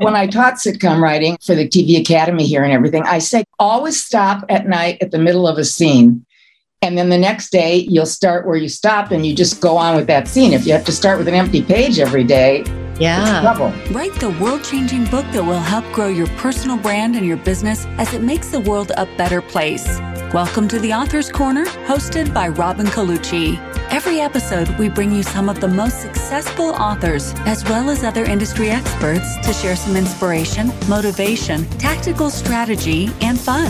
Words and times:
when 0.00 0.16
I 0.16 0.26
taught 0.26 0.54
sitcom 0.54 1.00
writing 1.00 1.36
for 1.44 1.54
the 1.54 1.68
TV 1.68 2.00
Academy 2.00 2.46
here 2.46 2.64
and 2.64 2.72
everything, 2.72 3.02
I 3.04 3.18
say 3.18 3.44
always 3.58 4.02
stop 4.02 4.44
at 4.48 4.66
night 4.66 4.98
at 5.00 5.10
the 5.10 5.18
middle 5.18 5.46
of 5.46 5.58
a 5.58 5.64
scene. 5.64 6.24
And 6.82 6.96
then 6.96 7.10
the 7.10 7.18
next 7.18 7.50
day, 7.50 7.76
you'll 7.76 8.06
start 8.06 8.46
where 8.46 8.56
you 8.56 8.68
stop 8.68 9.10
and 9.10 9.26
you 9.26 9.34
just 9.34 9.60
go 9.60 9.76
on 9.76 9.96
with 9.96 10.06
that 10.06 10.26
scene. 10.26 10.54
If 10.54 10.66
you 10.66 10.72
have 10.72 10.84
to 10.86 10.92
start 10.92 11.18
with 11.18 11.28
an 11.28 11.34
empty 11.34 11.62
page 11.62 11.98
every 11.98 12.24
day, 12.24 12.64
yeah. 12.98 13.42
trouble. 13.42 13.72
Write 13.92 14.14
the 14.14 14.30
world 14.40 14.64
changing 14.64 15.04
book 15.06 15.26
that 15.32 15.44
will 15.44 15.58
help 15.58 15.84
grow 15.92 16.08
your 16.08 16.28
personal 16.38 16.78
brand 16.78 17.16
and 17.16 17.26
your 17.26 17.36
business 17.36 17.84
as 17.98 18.14
it 18.14 18.22
makes 18.22 18.48
the 18.48 18.60
world 18.60 18.92
a 18.96 19.04
better 19.16 19.42
place. 19.42 20.00
Welcome 20.34 20.68
to 20.68 20.78
the 20.78 20.92
Author's 20.92 21.28
Corner, 21.28 21.64
hosted 21.64 22.32
by 22.32 22.46
Robin 22.50 22.86
Colucci. 22.86 23.58
Every 23.90 24.20
episode, 24.20 24.68
we 24.78 24.88
bring 24.88 25.10
you 25.10 25.24
some 25.24 25.48
of 25.48 25.60
the 25.60 25.66
most 25.66 26.00
successful 26.00 26.66
authors, 26.66 27.34
as 27.46 27.64
well 27.64 27.90
as 27.90 28.04
other 28.04 28.24
industry 28.24 28.70
experts, 28.70 29.34
to 29.44 29.52
share 29.52 29.74
some 29.74 29.96
inspiration, 29.96 30.70
motivation, 30.88 31.68
tactical 31.78 32.30
strategy, 32.30 33.10
and 33.22 33.40
fun. 33.40 33.68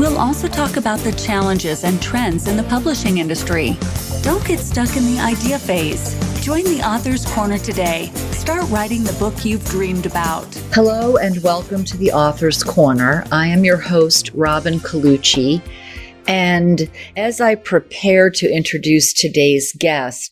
We'll 0.00 0.18
also 0.18 0.48
talk 0.48 0.76
about 0.76 0.98
the 0.98 1.12
challenges 1.12 1.84
and 1.84 2.02
trends 2.02 2.48
in 2.48 2.56
the 2.56 2.64
publishing 2.64 3.18
industry. 3.18 3.76
Don't 4.22 4.44
get 4.44 4.58
stuck 4.58 4.96
in 4.96 5.04
the 5.04 5.20
idea 5.20 5.60
phase. 5.60 6.16
Join 6.44 6.64
the 6.64 6.82
Author's 6.84 7.24
Corner 7.26 7.58
today. 7.58 8.10
Start 8.32 8.68
writing 8.68 9.04
the 9.04 9.12
book 9.12 9.44
you've 9.44 9.64
dreamed 9.66 10.06
about. 10.06 10.52
Hello 10.72 11.18
and 11.18 11.40
welcome 11.44 11.84
to 11.84 11.96
the 11.96 12.10
Author's 12.10 12.64
Corner. 12.64 13.24
I 13.30 13.46
am 13.46 13.64
your 13.64 13.76
host, 13.76 14.32
Robin 14.34 14.80
Colucci. 14.80 15.62
And 16.30 16.88
as 17.16 17.40
I 17.40 17.56
prepare 17.56 18.30
to 18.30 18.48
introduce 18.48 19.12
today's 19.12 19.74
guest, 19.76 20.30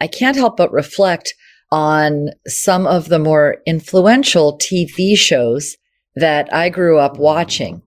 I 0.00 0.08
can't 0.08 0.34
help 0.34 0.56
but 0.56 0.72
reflect 0.72 1.34
on 1.70 2.30
some 2.48 2.84
of 2.84 3.08
the 3.08 3.20
more 3.20 3.58
influential 3.64 4.58
TV 4.58 5.16
shows 5.16 5.76
that 6.16 6.52
I 6.52 6.68
grew 6.68 6.98
up 6.98 7.18
watching, 7.18 7.80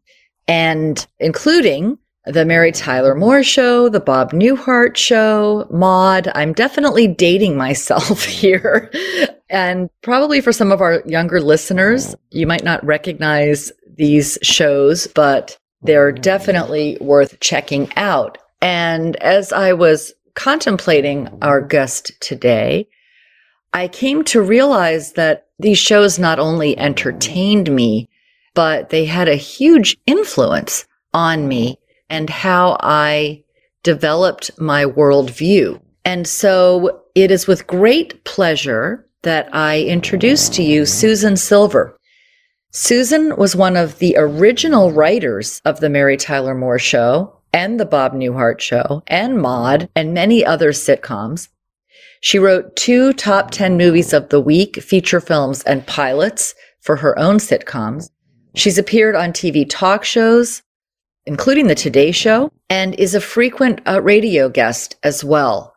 and 0.47 1.05
including 1.19 1.97
the 2.23 2.45
Mary 2.45 2.71
Tyler 2.71 3.13
Moore 3.13 3.43
Show, 3.43 3.89
the 3.89 3.99
Bob 3.99 4.31
Newhart 4.31 4.95
Show, 4.95 5.67
Maude. 5.69 6.31
I'm 6.35 6.53
definitely 6.53 7.07
dating 7.07 7.57
myself 7.57 8.23
here. 8.23 8.89
And 9.49 9.89
probably 10.01 10.39
for 10.39 10.53
some 10.53 10.71
of 10.71 10.79
our 10.79 11.03
younger 11.05 11.41
listeners, 11.41 12.15
you 12.31 12.47
might 12.47 12.63
not 12.63 12.85
recognize 12.85 13.69
these 13.97 14.37
shows, 14.41 15.07
but 15.07 15.57
they're 15.81 16.11
definitely 16.11 16.97
worth 16.99 17.39
checking 17.39 17.91
out. 17.95 18.37
And 18.61 19.15
as 19.17 19.53
I 19.53 19.73
was 19.73 20.13
contemplating 20.33 21.29
our 21.41 21.61
guest 21.61 22.11
today, 22.19 22.87
I 23.73 23.87
came 23.87 24.23
to 24.25 24.41
realize 24.41 25.13
that 25.13 25.47
these 25.59 25.77
shows 25.77 26.17
not 26.17 26.39
only 26.39 26.77
entertained 26.77 27.73
me, 27.73 28.09
but 28.53 28.89
they 28.89 29.05
had 29.05 29.27
a 29.27 29.35
huge 29.35 29.97
influence 30.05 30.85
on 31.13 31.47
me 31.47 31.79
and 32.09 32.29
how 32.29 32.77
I 32.81 33.43
developed 33.83 34.51
my 34.59 34.85
worldview. 34.85 35.79
And 36.03 36.27
so 36.27 37.01
it 37.15 37.31
is 37.31 37.47
with 37.47 37.67
great 37.67 38.23
pleasure 38.23 39.05
that 39.21 39.53
I 39.53 39.81
introduce 39.81 40.49
to 40.49 40.63
you 40.63 40.85
Susan 40.85 41.35
Silver. 41.35 41.95
Susan 42.71 43.35
was 43.35 43.55
one 43.55 43.75
of 43.75 43.97
the 43.97 44.15
original 44.15 44.91
writers 44.91 45.59
of 45.65 45.79
The 45.79 45.89
Mary 45.89 46.15
Tyler 46.15 46.53
Moore 46.53 46.77
Show 46.77 47.35
and 47.51 47.79
The 47.79 47.85
Bob 47.85 48.13
Newhart 48.13 48.61
Show 48.61 49.01
and 49.07 49.41
Maude 49.41 49.89
and 49.95 50.13
many 50.13 50.45
other 50.45 50.71
sitcoms. 50.71 51.49
She 52.21 52.37
wrote 52.37 52.75
two 52.75 53.13
top 53.13 53.49
10 53.49 53.75
movies 53.75 54.13
of 54.13 54.29
the 54.29 54.39
week, 54.39 54.83
feature 54.83 55.19
films, 55.19 55.63
and 55.63 55.87
pilots 55.87 56.53
for 56.79 56.97
her 56.97 57.17
own 57.17 57.37
sitcoms. 57.37 58.11
She's 58.53 58.77
appeared 58.77 59.15
on 59.15 59.33
TV 59.33 59.65
talk 59.67 60.03
shows, 60.03 60.61
including 61.25 61.65
The 61.65 61.75
Today 61.75 62.11
Show, 62.11 62.51
and 62.69 62.93
is 62.95 63.15
a 63.15 63.21
frequent 63.21 63.81
uh, 63.87 63.99
radio 64.03 64.47
guest 64.47 64.95
as 65.01 65.23
well. 65.23 65.73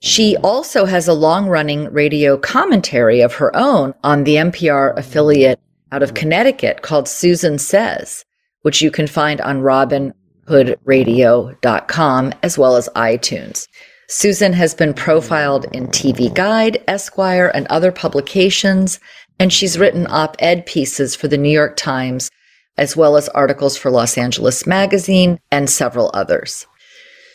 She 0.00 0.38
also 0.38 0.86
has 0.86 1.08
a 1.08 1.14
long 1.14 1.46
running 1.48 1.92
radio 1.92 2.38
commentary 2.38 3.20
of 3.20 3.34
her 3.34 3.54
own 3.54 3.92
on 4.02 4.24
the 4.24 4.36
NPR 4.36 4.96
affiliate 4.96 5.60
out 5.92 6.02
of 6.02 6.08
mm-hmm. 6.08 6.16
Connecticut 6.16 6.82
called 6.82 7.06
Susan 7.06 7.56
Says, 7.58 8.24
which 8.62 8.82
you 8.82 8.90
can 8.90 9.06
find 9.06 9.40
on 9.42 9.60
robinhoodradio.com 9.60 12.32
as 12.42 12.58
well 12.58 12.74
as 12.76 12.88
iTunes. 12.96 13.68
Susan 14.08 14.52
has 14.52 14.74
been 14.74 14.92
profiled 14.92 15.66
in 15.72 15.86
TV 15.86 16.34
Guide, 16.34 16.82
Esquire, 16.88 17.52
and 17.54 17.68
other 17.68 17.92
publications, 17.92 18.98
and 19.38 19.52
she's 19.52 19.78
written 19.78 20.08
op 20.10 20.34
ed 20.38 20.66
pieces 20.66 21.14
for 21.14 21.28
the 21.28 21.38
New 21.38 21.50
York 21.50 21.76
Times, 21.76 22.28
as 22.76 22.96
well 22.96 23.16
as 23.16 23.28
articles 23.30 23.76
for 23.76 23.90
Los 23.90 24.18
Angeles 24.18 24.66
Magazine 24.66 25.38
and 25.50 25.70
several 25.70 26.10
others. 26.12 26.66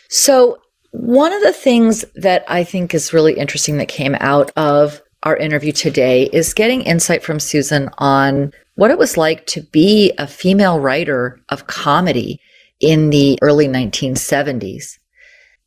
So, 0.10 0.60
one 0.92 1.34
of 1.34 1.42
the 1.42 1.54
things 1.54 2.06
that 2.16 2.46
I 2.48 2.64
think 2.64 2.94
is 2.94 3.12
really 3.12 3.34
interesting 3.34 3.78
that 3.78 3.88
came 3.88 4.16
out 4.20 4.52
of 4.56 5.02
our 5.28 5.36
interview 5.36 5.74
today 5.74 6.30
is 6.32 6.54
getting 6.54 6.84
insight 6.84 7.22
from 7.22 7.38
Susan 7.38 7.90
on 7.98 8.54
what 8.76 8.92
it 8.92 8.98
was 8.98 9.18
like 9.18 9.46
to 9.48 9.62
be 9.62 10.14
a 10.18 10.26
female 10.26 10.80
writer 10.80 11.38
of 11.50 11.68
comedy 11.68 12.40
in 12.80 13.10
the 13.10 13.38
early 13.42 13.68
1970s. 13.68 14.98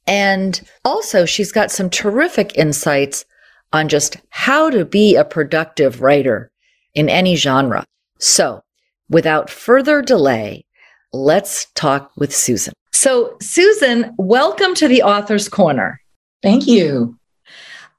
And 0.07 0.59
also, 0.83 1.27
she's 1.27 1.53
got 1.53 1.71
some 1.71 1.91
terrific 1.91 2.57
insights 2.57 3.27
on 3.71 3.89
just 3.89 4.17
how 4.31 4.71
to 4.71 4.87
be 4.87 5.15
a 5.15 5.27
productive 5.27 6.01
writer 6.01 6.51
in 6.95 7.11
any 7.11 7.37
genre. 7.37 7.85
So, 8.19 8.63
without 9.11 9.51
further 9.51 10.01
delay, 10.01 10.65
let's 11.13 11.67
talk 11.75 12.13
with 12.17 12.35
Susan. 12.35 12.73
So, 12.95 13.37
Susan, 13.43 14.15
welcome 14.17 14.75
to 14.77 14.89
the 14.89 15.03
Author's 15.03 15.51
Corner. 15.51 16.01
Thank 16.43 16.67
you. 16.67 17.20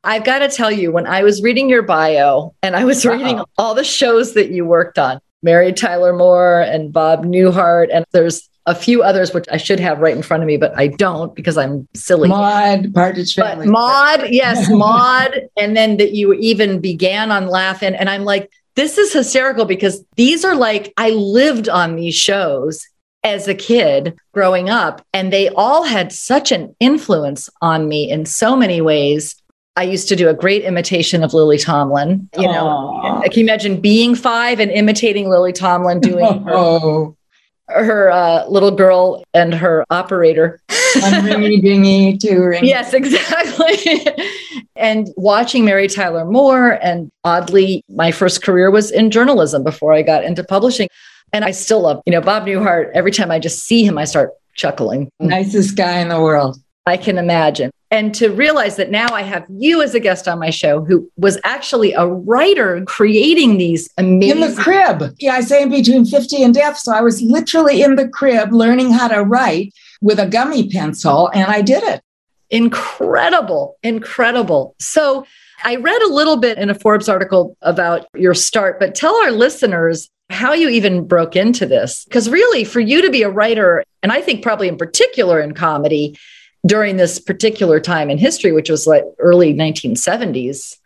I've 0.04 0.24
got 0.24 0.40
to 0.40 0.50
tell 0.50 0.72
you, 0.72 0.92
when 0.92 1.06
I 1.06 1.24
was 1.24 1.44
reading 1.44 1.70
your 1.70 1.84
bio 1.84 2.56
and 2.64 2.76
I 2.76 2.86
was 2.86 3.06
reading 3.06 3.42
all 3.58 3.76
the 3.76 3.84
shows 3.84 4.34
that 4.34 4.50
you 4.52 4.66
worked 4.66 4.98
on, 4.98 5.20
Mary 5.44 5.74
Tyler 5.74 6.14
Moore 6.14 6.62
and 6.62 6.92
Bob 6.92 7.26
Newhart, 7.26 7.90
and 7.94 8.06
there's 8.12 8.50
a 8.66 8.76
few 8.76 9.02
others 9.02 9.34
which 9.34 9.46
I 9.52 9.58
should 9.58 9.80
have 9.80 10.00
right 10.00 10.16
in 10.16 10.22
front 10.22 10.44
of 10.44 10.48
me, 10.48 10.58
but 10.58 10.78
I 10.78 10.88
don't 10.88 11.36
because 11.36 11.58
I'm 11.58 11.88
silly. 11.94 12.30
Maude, 12.30 12.94
Partridge 12.94 13.34
Family. 13.34 13.66
But 13.66 13.72
Maude, 13.72 14.30
yes, 14.30 14.70
Maude, 14.72 15.50
and 15.58 15.76
then 15.76 15.98
that 15.98 16.14
you 16.14 16.34
even 16.34 16.80
began 16.80 17.32
on 17.32 17.48
Laugh-In, 17.48 17.96
and 17.96 18.10
I'm 18.10 18.24
like, 18.24 18.52
this 18.76 18.98
is 18.98 19.14
hysterical 19.14 19.66
because 19.66 20.04
these 20.16 20.46
are 20.46 20.56
like 20.56 20.94
I 20.98 21.10
lived 21.12 21.70
on 21.70 21.96
these 21.96 22.16
shows 22.16 22.88
as 23.24 23.48
a 23.48 23.54
kid 23.54 24.18
growing 24.34 24.70
up, 24.70 25.06
and 25.14 25.32
they 25.32 25.50
all 25.50 25.84
had 25.84 26.12
such 26.12 26.52
an 26.52 26.76
influence 26.80 27.50
on 27.62 27.88
me 27.88 28.10
in 28.10 28.26
so 28.26 28.56
many 28.56 28.82
ways. 28.82 29.36
I 29.76 29.84
used 29.84 30.10
to 30.10 30.16
do 30.16 30.28
a 30.28 30.34
great 30.34 30.64
imitation 30.64 31.24
of 31.24 31.34
Lily 31.34 31.58
Tomlin. 31.58 32.30
You 32.38 32.48
know, 32.48 33.22
can 33.24 33.32
you 33.34 33.44
imagine 33.44 33.80
being 33.80 34.16
five 34.16 34.60
and 34.60 34.70
imitating 34.70 35.30
Lily 35.30 35.54
Tomlin 35.54 36.02
doing 36.02 36.44
her, 36.44 36.54
oh. 36.54 37.16
her 37.68 38.12
uh, 38.12 38.46
little 38.48 38.72
girl 38.72 39.24
and 39.34 39.54
her 39.54 39.86
operator? 39.90 40.62
ringy 40.96 41.62
dingy 41.62 42.18
touring. 42.18 42.66
Yes, 42.66 42.94
exactly. 42.94 44.06
and 44.76 45.08
watching 45.16 45.64
Mary 45.64 45.88
Tyler 45.88 46.26
Moore, 46.26 46.80
and 46.84 47.10
oddly, 47.24 47.84
my 47.90 48.12
first 48.12 48.44
career 48.44 48.72
was 48.72 48.92
in 48.92 49.10
journalism 49.10 49.64
before 49.64 49.94
I 49.94 50.02
got 50.02 50.24
into 50.24 50.44
publishing. 50.44 50.90
And 51.34 51.46
I 51.46 51.52
still 51.52 51.82
love, 51.82 52.02
you 52.06 52.12
know, 52.12 52.20
Bob 52.20 52.46
Newhart. 52.46 52.92
Every 52.94 53.12
time 53.12 53.32
I 53.32 53.40
just 53.40 53.64
see 53.64 53.86
him, 53.86 53.98
I 53.98 54.04
start 54.04 54.32
chuckling. 54.56 55.10
Nicest 55.22 55.78
guy 55.78 56.00
in 56.00 56.10
the 56.10 56.20
world. 56.20 56.58
I 56.86 56.98
can 56.98 57.18
imagine. 57.18 57.72
And 57.92 58.16
to 58.16 58.30
realize 58.30 58.78
that 58.78 58.90
now 58.90 59.14
I 59.14 59.22
have 59.22 59.46
you 59.50 59.82
as 59.82 59.94
a 59.94 60.00
guest 60.00 60.28
on 60.28 60.40
my 60.40 60.50
show 60.50 60.84
who 60.84 61.12
was 61.18 61.38
actually 61.44 61.92
a 61.94 62.08
writer 62.08 62.84
creating 62.86 63.58
these 63.58 63.90
amazing. 63.98 64.42
In 64.42 64.56
the 64.56 64.62
crib. 64.62 65.14
Yeah, 65.20 65.34
I 65.34 65.42
say 65.42 65.64
in 65.64 65.70
between 65.70 66.06
50 66.06 66.42
and 66.42 66.54
death. 66.54 66.78
So 66.78 66.94
I 66.94 67.02
was 67.02 67.22
literally 67.22 67.82
in 67.82 67.98
the 67.98 68.08
crib 68.08 68.54
learning 68.54 68.94
how 68.94 69.10
to 69.10 69.24
write 69.24 69.74
with 70.02 70.20
a 70.20 70.26
gummy 70.26 70.70
pencil, 70.70 71.30
and 71.34 71.52
I 71.52 71.62
did 71.62 71.84
it. 71.84 72.02
Incredible. 72.50 73.78
Incredible. 73.84 74.76
So 74.80 75.26
I 75.64 75.76
read 75.76 76.02
a 76.02 76.14
little 76.14 76.38
bit 76.38 76.58
in 76.58 76.70
a 76.70 76.76
Forbes 76.76 77.08
article 77.08 77.56
about 77.62 78.08
your 78.16 78.34
start, 78.34 78.80
but 78.80 78.96
tell 78.96 79.16
our 79.16 79.32
listeners 79.32 80.10
how 80.30 80.54
you 80.54 80.70
even 80.70 81.06
broke 81.06 81.36
into 81.36 81.66
this. 81.66 82.06
Because 82.06 82.30
really, 82.30 82.64
for 82.64 82.80
you 82.80 83.02
to 83.02 83.12
be 83.12 83.22
a 83.22 83.30
writer, 83.30 83.84
and 84.02 84.12
I 84.12 84.22
think 84.22 84.44
probably 84.44 84.70
in 84.70 84.78
particular 84.78 85.40
in 85.40 85.54
comedy, 85.54 86.18
during 86.66 86.98
this 86.98 87.20
particular 87.20 87.80
time 87.80 88.10
in 88.10 88.18
history, 88.18 88.52
which 88.52 88.70
was 88.70 88.86
like 88.88 89.04
early 89.20 89.54
1970s, 89.54 90.78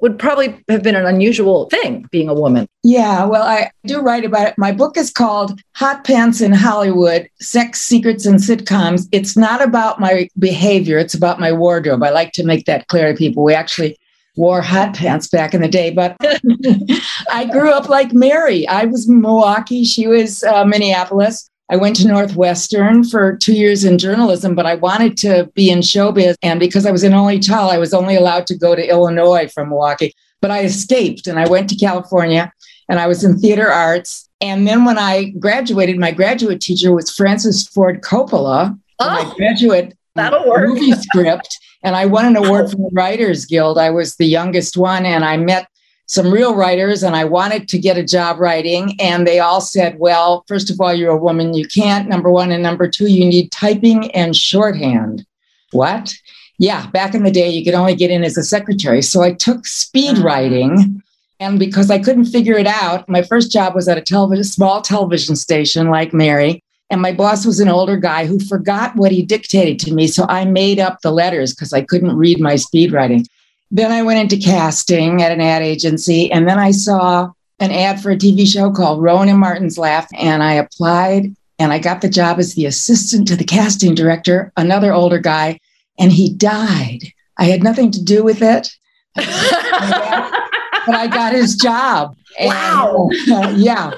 would 0.00 0.18
probably 0.18 0.62
have 0.68 0.82
been 0.82 0.96
an 0.96 1.06
unusual 1.06 1.68
thing 1.68 2.06
being 2.10 2.28
a 2.28 2.34
woman. 2.34 2.66
Yeah, 2.82 3.24
well, 3.24 3.42
I 3.42 3.70
do 3.84 4.00
write 4.00 4.24
about 4.24 4.48
it. 4.48 4.54
My 4.56 4.72
book 4.72 4.96
is 4.96 5.10
called 5.10 5.60
Hot 5.76 6.04
Pants 6.04 6.40
in 6.40 6.52
Hollywood 6.52 7.28
Sex, 7.40 7.82
Secrets, 7.82 8.24
and 8.24 8.38
Sitcoms. 8.38 9.08
It's 9.12 9.36
not 9.36 9.62
about 9.62 10.00
my 10.00 10.28
behavior, 10.38 10.98
it's 10.98 11.14
about 11.14 11.40
my 11.40 11.52
wardrobe. 11.52 12.02
I 12.02 12.10
like 12.10 12.32
to 12.32 12.44
make 12.44 12.64
that 12.66 12.88
clear 12.88 13.12
to 13.12 13.18
people. 13.18 13.44
We 13.44 13.54
actually 13.54 13.98
wore 14.36 14.62
hot 14.62 14.94
pants 14.94 15.28
back 15.28 15.54
in 15.54 15.60
the 15.60 15.68
day, 15.68 15.90
but 15.90 16.16
I 17.30 17.46
grew 17.46 17.70
up 17.70 17.88
like 17.88 18.12
Mary. 18.12 18.66
I 18.66 18.86
was 18.86 19.08
Milwaukee, 19.08 19.84
she 19.84 20.06
was 20.06 20.42
uh, 20.44 20.64
Minneapolis. 20.64 21.49
I 21.70 21.76
went 21.76 21.94
to 21.96 22.08
Northwestern 22.08 23.04
for 23.04 23.36
two 23.36 23.54
years 23.54 23.84
in 23.84 23.96
journalism, 23.96 24.56
but 24.56 24.66
I 24.66 24.74
wanted 24.74 25.16
to 25.18 25.48
be 25.54 25.70
in 25.70 25.78
showbiz. 25.78 26.34
And 26.42 26.58
because 26.58 26.84
I 26.84 26.90
was 26.90 27.04
an 27.04 27.14
only 27.14 27.38
child, 27.38 27.70
I 27.70 27.78
was 27.78 27.94
only 27.94 28.16
allowed 28.16 28.48
to 28.48 28.58
go 28.58 28.74
to 28.74 28.90
Illinois 28.90 29.48
from 29.48 29.68
Milwaukee. 29.68 30.12
But 30.40 30.50
I 30.50 30.64
escaped 30.64 31.28
and 31.28 31.38
I 31.38 31.48
went 31.48 31.70
to 31.70 31.76
California 31.76 32.52
and 32.88 32.98
I 32.98 33.06
was 33.06 33.22
in 33.22 33.38
theater 33.38 33.70
arts. 33.70 34.28
And 34.40 34.66
then 34.66 34.84
when 34.84 34.98
I 34.98 35.30
graduated, 35.38 35.96
my 35.96 36.10
graduate 36.10 36.60
teacher 36.60 36.92
was 36.92 37.08
Francis 37.08 37.68
Ford 37.68 38.02
Coppola. 38.02 38.76
Oh, 38.98 39.24
my 39.24 39.32
graduate 39.36 39.94
movie 40.16 40.92
script. 40.92 41.56
And 41.84 41.94
I 41.94 42.06
won 42.06 42.26
an 42.26 42.36
award 42.36 42.70
from 42.70 42.82
the 42.82 42.90
Writers 42.92 43.46
Guild. 43.46 43.78
I 43.78 43.90
was 43.90 44.16
the 44.16 44.26
youngest 44.26 44.76
one, 44.76 45.06
and 45.06 45.24
I 45.24 45.36
met 45.38 45.66
some 46.10 46.32
real 46.32 46.56
writers 46.56 47.04
and 47.04 47.14
I 47.14 47.24
wanted 47.24 47.68
to 47.68 47.78
get 47.78 47.96
a 47.96 48.02
job 48.02 48.40
writing. 48.40 49.00
And 49.00 49.24
they 49.24 49.38
all 49.38 49.60
said, 49.60 49.96
well, 50.00 50.44
first 50.48 50.68
of 50.68 50.80
all, 50.80 50.92
you're 50.92 51.12
a 51.12 51.16
woman, 51.16 51.54
you 51.54 51.68
can't. 51.68 52.08
Number 52.08 52.32
one. 52.32 52.50
And 52.50 52.64
number 52.64 52.88
two, 52.88 53.06
you 53.06 53.24
need 53.24 53.52
typing 53.52 54.10
and 54.10 54.34
shorthand. 54.34 55.24
What? 55.70 56.12
Yeah, 56.58 56.88
back 56.88 57.14
in 57.14 57.22
the 57.22 57.30
day, 57.30 57.48
you 57.48 57.64
could 57.64 57.74
only 57.74 57.94
get 57.94 58.10
in 58.10 58.24
as 58.24 58.36
a 58.36 58.42
secretary. 58.42 59.02
So 59.02 59.22
I 59.22 59.34
took 59.34 59.68
speed 59.68 60.16
mm. 60.16 60.24
writing. 60.24 61.00
And 61.38 61.60
because 61.60 61.92
I 61.92 62.00
couldn't 62.00 62.24
figure 62.24 62.58
it 62.58 62.66
out, 62.66 63.08
my 63.08 63.22
first 63.22 63.52
job 63.52 63.76
was 63.76 63.86
at 63.86 63.96
a 63.96 64.02
television, 64.02 64.42
small 64.42 64.82
television 64.82 65.36
station 65.36 65.90
like 65.90 66.12
Mary. 66.12 66.60
And 66.90 67.00
my 67.00 67.12
boss 67.12 67.46
was 67.46 67.60
an 67.60 67.68
older 67.68 67.96
guy 67.96 68.26
who 68.26 68.40
forgot 68.40 68.96
what 68.96 69.12
he 69.12 69.22
dictated 69.22 69.78
to 69.86 69.94
me. 69.94 70.08
So 70.08 70.26
I 70.28 70.44
made 70.44 70.80
up 70.80 71.02
the 71.02 71.12
letters 71.12 71.54
because 71.54 71.72
I 71.72 71.82
couldn't 71.82 72.16
read 72.16 72.40
my 72.40 72.56
speed 72.56 72.90
writing. 72.90 73.28
Then 73.70 73.92
I 73.92 74.02
went 74.02 74.18
into 74.18 74.44
casting 74.44 75.22
at 75.22 75.32
an 75.32 75.40
ad 75.40 75.62
agency, 75.62 76.30
and 76.30 76.48
then 76.48 76.58
I 76.58 76.72
saw 76.72 77.30
an 77.60 77.70
ad 77.70 78.00
for 78.02 78.10
a 78.10 78.16
TV 78.16 78.46
show 78.46 78.70
called 78.70 79.02
Rowan 79.02 79.28
and 79.28 79.38
Martin's 79.38 79.78
Laugh, 79.78 80.08
and 80.18 80.42
I 80.42 80.54
applied 80.54 81.34
and 81.60 81.74
I 81.74 81.78
got 81.78 82.00
the 82.00 82.08
job 82.08 82.38
as 82.38 82.54
the 82.54 82.64
assistant 82.64 83.28
to 83.28 83.36
the 83.36 83.44
casting 83.44 83.94
director, 83.94 84.50
another 84.56 84.94
older 84.94 85.18
guy, 85.18 85.60
and 85.98 86.10
he 86.10 86.32
died. 86.32 87.12
I 87.36 87.44
had 87.44 87.62
nothing 87.62 87.90
to 87.92 88.02
do 88.02 88.24
with 88.24 88.40
it, 88.40 88.70
but 89.14 89.26
I 89.26 91.06
got 91.06 91.34
his 91.34 91.56
job. 91.56 92.16
Wow. 92.40 93.10
And, 93.12 93.32
uh, 93.32 93.54
yeah. 93.56 93.92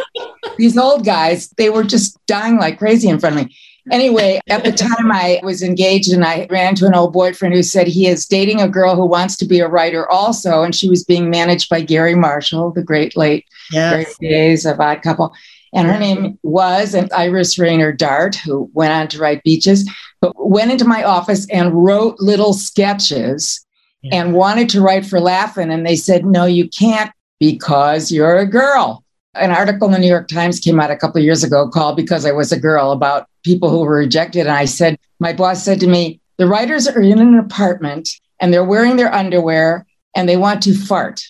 These 0.59 0.77
old 0.77 1.05
guys, 1.05 1.51
they 1.51 1.71
were 1.71 1.85
just 1.85 2.19
dying 2.27 2.57
like 2.59 2.79
crazy 2.79 3.09
in 3.09 3.21
front 3.21 3.39
of 3.39 3.47
me. 3.47 3.57
Anyway, 3.91 4.41
at 4.49 4.63
the 4.63 4.71
time 4.71 5.11
I 5.11 5.41
was 5.43 5.63
engaged 5.63 6.13
and 6.13 6.25
I 6.25 6.47
ran 6.51 6.75
to 6.77 6.87
an 6.87 6.95
old 6.95 7.13
boyfriend 7.13 7.55
who 7.55 7.63
said 7.65 7.89
he 7.89 8.07
is 8.07 8.27
dating 8.27 8.61
a 8.61 8.69
girl 8.69 8.95
who 8.95 9.07
wants 9.07 9.37
to 9.39 9.45
be 9.45 9.59
a 9.59 9.69
writer 9.69 10.09
also. 10.09 10.63
And 10.63 10.75
she 10.75 10.89
was 10.89 11.05
being 11.05 11.31
managed 11.31 11.69
by 11.69 11.81
Garry 11.81 12.15
Marshall, 12.15 12.71
the 12.71 12.83
great 12.83 13.17
late 13.17 13.45
yes. 13.73 14.17
days 14.19 14.65
of 14.67 14.81
Odd 14.81 15.03
Couple. 15.03 15.35
And 15.75 15.89
her 15.89 15.99
name 15.99 16.39
was 16.43 16.95
and 16.95 17.13
Iris 17.13 17.59
Rainer 17.59 17.93
Dart, 17.93 18.37
who 18.37 18.71
went 18.75 18.93
on 18.93 19.09
to 19.09 19.19
write 19.19 19.43
Beaches, 19.43 19.91
but 20.21 20.33
went 20.37 20.71
into 20.71 20.85
my 20.85 21.03
office 21.03 21.49
and 21.51 21.73
wrote 21.73 22.21
little 22.21 22.53
sketches 22.53 23.65
yeah. 24.03 24.17
and 24.17 24.35
wanted 24.35 24.69
to 24.69 24.83
write 24.83 25.07
for 25.07 25.19
Laugh-In. 25.19 25.71
And 25.71 25.87
they 25.87 25.97
said, 25.97 26.25
no, 26.27 26.45
you 26.45 26.69
can't 26.69 27.11
because 27.41 28.13
you're 28.13 28.37
a 28.37 28.47
girl. 28.47 29.03
An 29.35 29.51
article 29.51 29.89
in 29.89 29.93
the 29.93 29.99
New 29.99 30.09
York 30.09 30.29
Times 30.29 30.61
came 30.61 30.79
out 30.79 30.91
a 30.91 30.97
couple 30.97 31.19
of 31.19 31.25
years 31.25 31.43
ago 31.43 31.69
called 31.69 31.97
Because 31.97 32.27
I 32.27 32.33
Was 32.33 32.53
a 32.53 32.61
Girl 32.61 32.93
about 32.93 33.27
people 33.43 33.71
who 33.71 33.81
were 33.81 33.97
rejected. 33.97 34.43
And 34.43 34.57
I 34.57 34.65
said, 34.65 34.99
my 35.19 35.33
boss 35.33 35.65
said 35.65 35.81
to 35.81 35.87
me, 35.87 36.21
the 36.39 36.47
writers 36.47 36.89
are 36.89 37.01
in 37.01 37.19
an 37.19 37.39
apartment 37.39 38.09
and 38.41 38.53
they're 38.53 38.65
wearing 38.65 38.97
their 38.97 39.15
underwear 39.15 39.87
and 40.15 40.29
they 40.29 40.37
want 40.37 40.63
to 40.65 40.75
fart. 40.75 41.23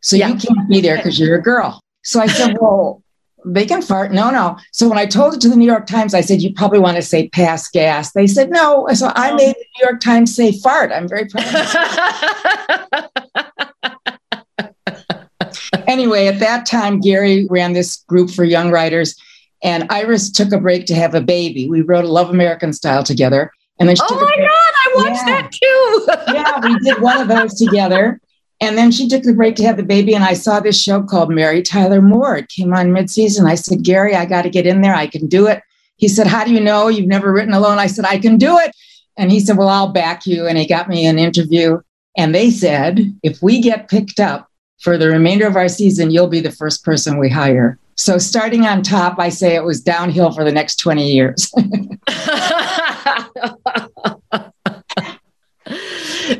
So 0.00 0.16
yeah. 0.16 0.28
you 0.28 0.36
can't 0.36 0.68
be 0.68 0.80
there 0.80 0.96
because 0.96 1.18
you're 1.18 1.36
a 1.36 1.42
girl. 1.42 1.80
So 2.02 2.20
I 2.20 2.26
said, 2.26 2.56
well, 2.60 3.02
they 3.44 3.64
can 3.64 3.82
fart. 3.82 4.12
No, 4.12 4.30
no. 4.30 4.56
So 4.72 4.88
when 4.88 4.98
I 4.98 5.06
told 5.06 5.34
it 5.34 5.40
to 5.40 5.48
the 5.48 5.56
New 5.56 5.66
York 5.66 5.86
Times, 5.86 6.14
I 6.14 6.20
said, 6.20 6.42
you 6.42 6.52
probably 6.52 6.78
want 6.78 6.96
to 6.96 7.02
say 7.02 7.28
pass 7.28 7.68
gas. 7.70 8.12
They 8.12 8.26
said, 8.26 8.50
no. 8.50 8.86
So 8.92 9.12
I 9.14 9.34
made 9.34 9.54
the 9.54 9.64
New 9.78 9.88
York 9.88 10.00
Times 10.00 10.34
say 10.34 10.52
fart. 10.52 10.92
I'm 10.92 11.08
very 11.08 11.26
proud. 11.26 11.46
anyway, 15.86 16.26
at 16.26 16.40
that 16.40 16.66
time, 16.66 17.00
Garry 17.00 17.46
ran 17.48 17.72
this 17.72 18.04
group 18.08 18.30
for 18.30 18.44
young 18.44 18.70
writers 18.70 19.16
and 19.62 19.86
Iris 19.90 20.30
took 20.30 20.52
a 20.52 20.58
break 20.58 20.86
to 20.86 20.94
have 20.94 21.14
a 21.14 21.20
baby. 21.20 21.68
We 21.68 21.82
wrote 21.82 22.04
a 22.04 22.08
Love 22.08 22.30
American 22.30 22.72
Style 22.72 23.02
together. 23.02 23.52
And 23.78 23.88
then 23.88 23.96
she 23.96 24.02
oh 24.08 24.14
my 24.14 24.36
God, 24.36 24.48
I 24.48 24.92
watched 24.94 25.26
yeah. 25.26 25.42
that 25.42 25.52
too. 25.52 26.06
yeah, 26.34 26.60
we 26.68 26.78
did 26.80 27.00
one 27.02 27.20
of 27.20 27.28
those 27.28 27.54
together. 27.54 28.20
And 28.60 28.76
then 28.76 28.90
she 28.90 29.08
took 29.08 29.22
the 29.22 29.32
break 29.32 29.56
to 29.56 29.64
have 29.64 29.78
the 29.78 29.82
baby. 29.82 30.14
And 30.14 30.22
I 30.22 30.34
saw 30.34 30.60
this 30.60 30.80
show 30.80 31.02
called 31.02 31.30
Mary 31.30 31.62
Tyler 31.62 32.02
Moore. 32.02 32.36
It 32.36 32.48
came 32.48 32.74
on 32.74 32.88
midseason. 32.88 33.48
I 33.48 33.54
said, 33.54 33.82
Garry, 33.82 34.14
I 34.14 34.26
got 34.26 34.42
to 34.42 34.50
get 34.50 34.66
in 34.66 34.82
there. 34.82 34.94
I 34.94 35.06
can 35.06 35.26
do 35.26 35.46
it. 35.46 35.62
He 35.96 36.08
said, 36.08 36.26
How 36.26 36.44
do 36.44 36.52
you 36.52 36.60
know 36.60 36.88
you've 36.88 37.06
never 37.06 37.32
written 37.32 37.54
alone? 37.54 37.78
I 37.78 37.86
said, 37.86 38.04
I 38.04 38.18
can 38.18 38.36
do 38.36 38.58
it. 38.58 38.74
And 39.16 39.30
he 39.30 39.40
said, 39.40 39.56
Well, 39.56 39.68
I'll 39.68 39.92
back 39.92 40.26
you. 40.26 40.46
And 40.46 40.58
he 40.58 40.66
got 40.66 40.88
me 40.88 41.06
an 41.06 41.18
interview. 41.18 41.80
And 42.16 42.34
they 42.34 42.50
said, 42.50 43.00
If 43.22 43.42
we 43.42 43.62
get 43.62 43.88
picked 43.88 44.20
up 44.20 44.48
for 44.80 44.98
the 44.98 45.08
remainder 45.08 45.46
of 45.46 45.56
our 45.56 45.68
season, 45.68 46.10
you'll 46.10 46.26
be 46.26 46.40
the 46.40 46.52
first 46.52 46.84
person 46.84 47.18
we 47.18 47.30
hire. 47.30 47.78
So 48.00 48.16
starting 48.16 48.64
on 48.64 48.82
top, 48.82 49.18
I 49.18 49.28
say 49.28 49.54
it 49.54 49.62
was 49.62 49.82
downhill 49.82 50.32
for 50.32 50.42
the 50.42 50.50
next 50.50 50.76
20 50.76 51.06
years. 51.06 51.52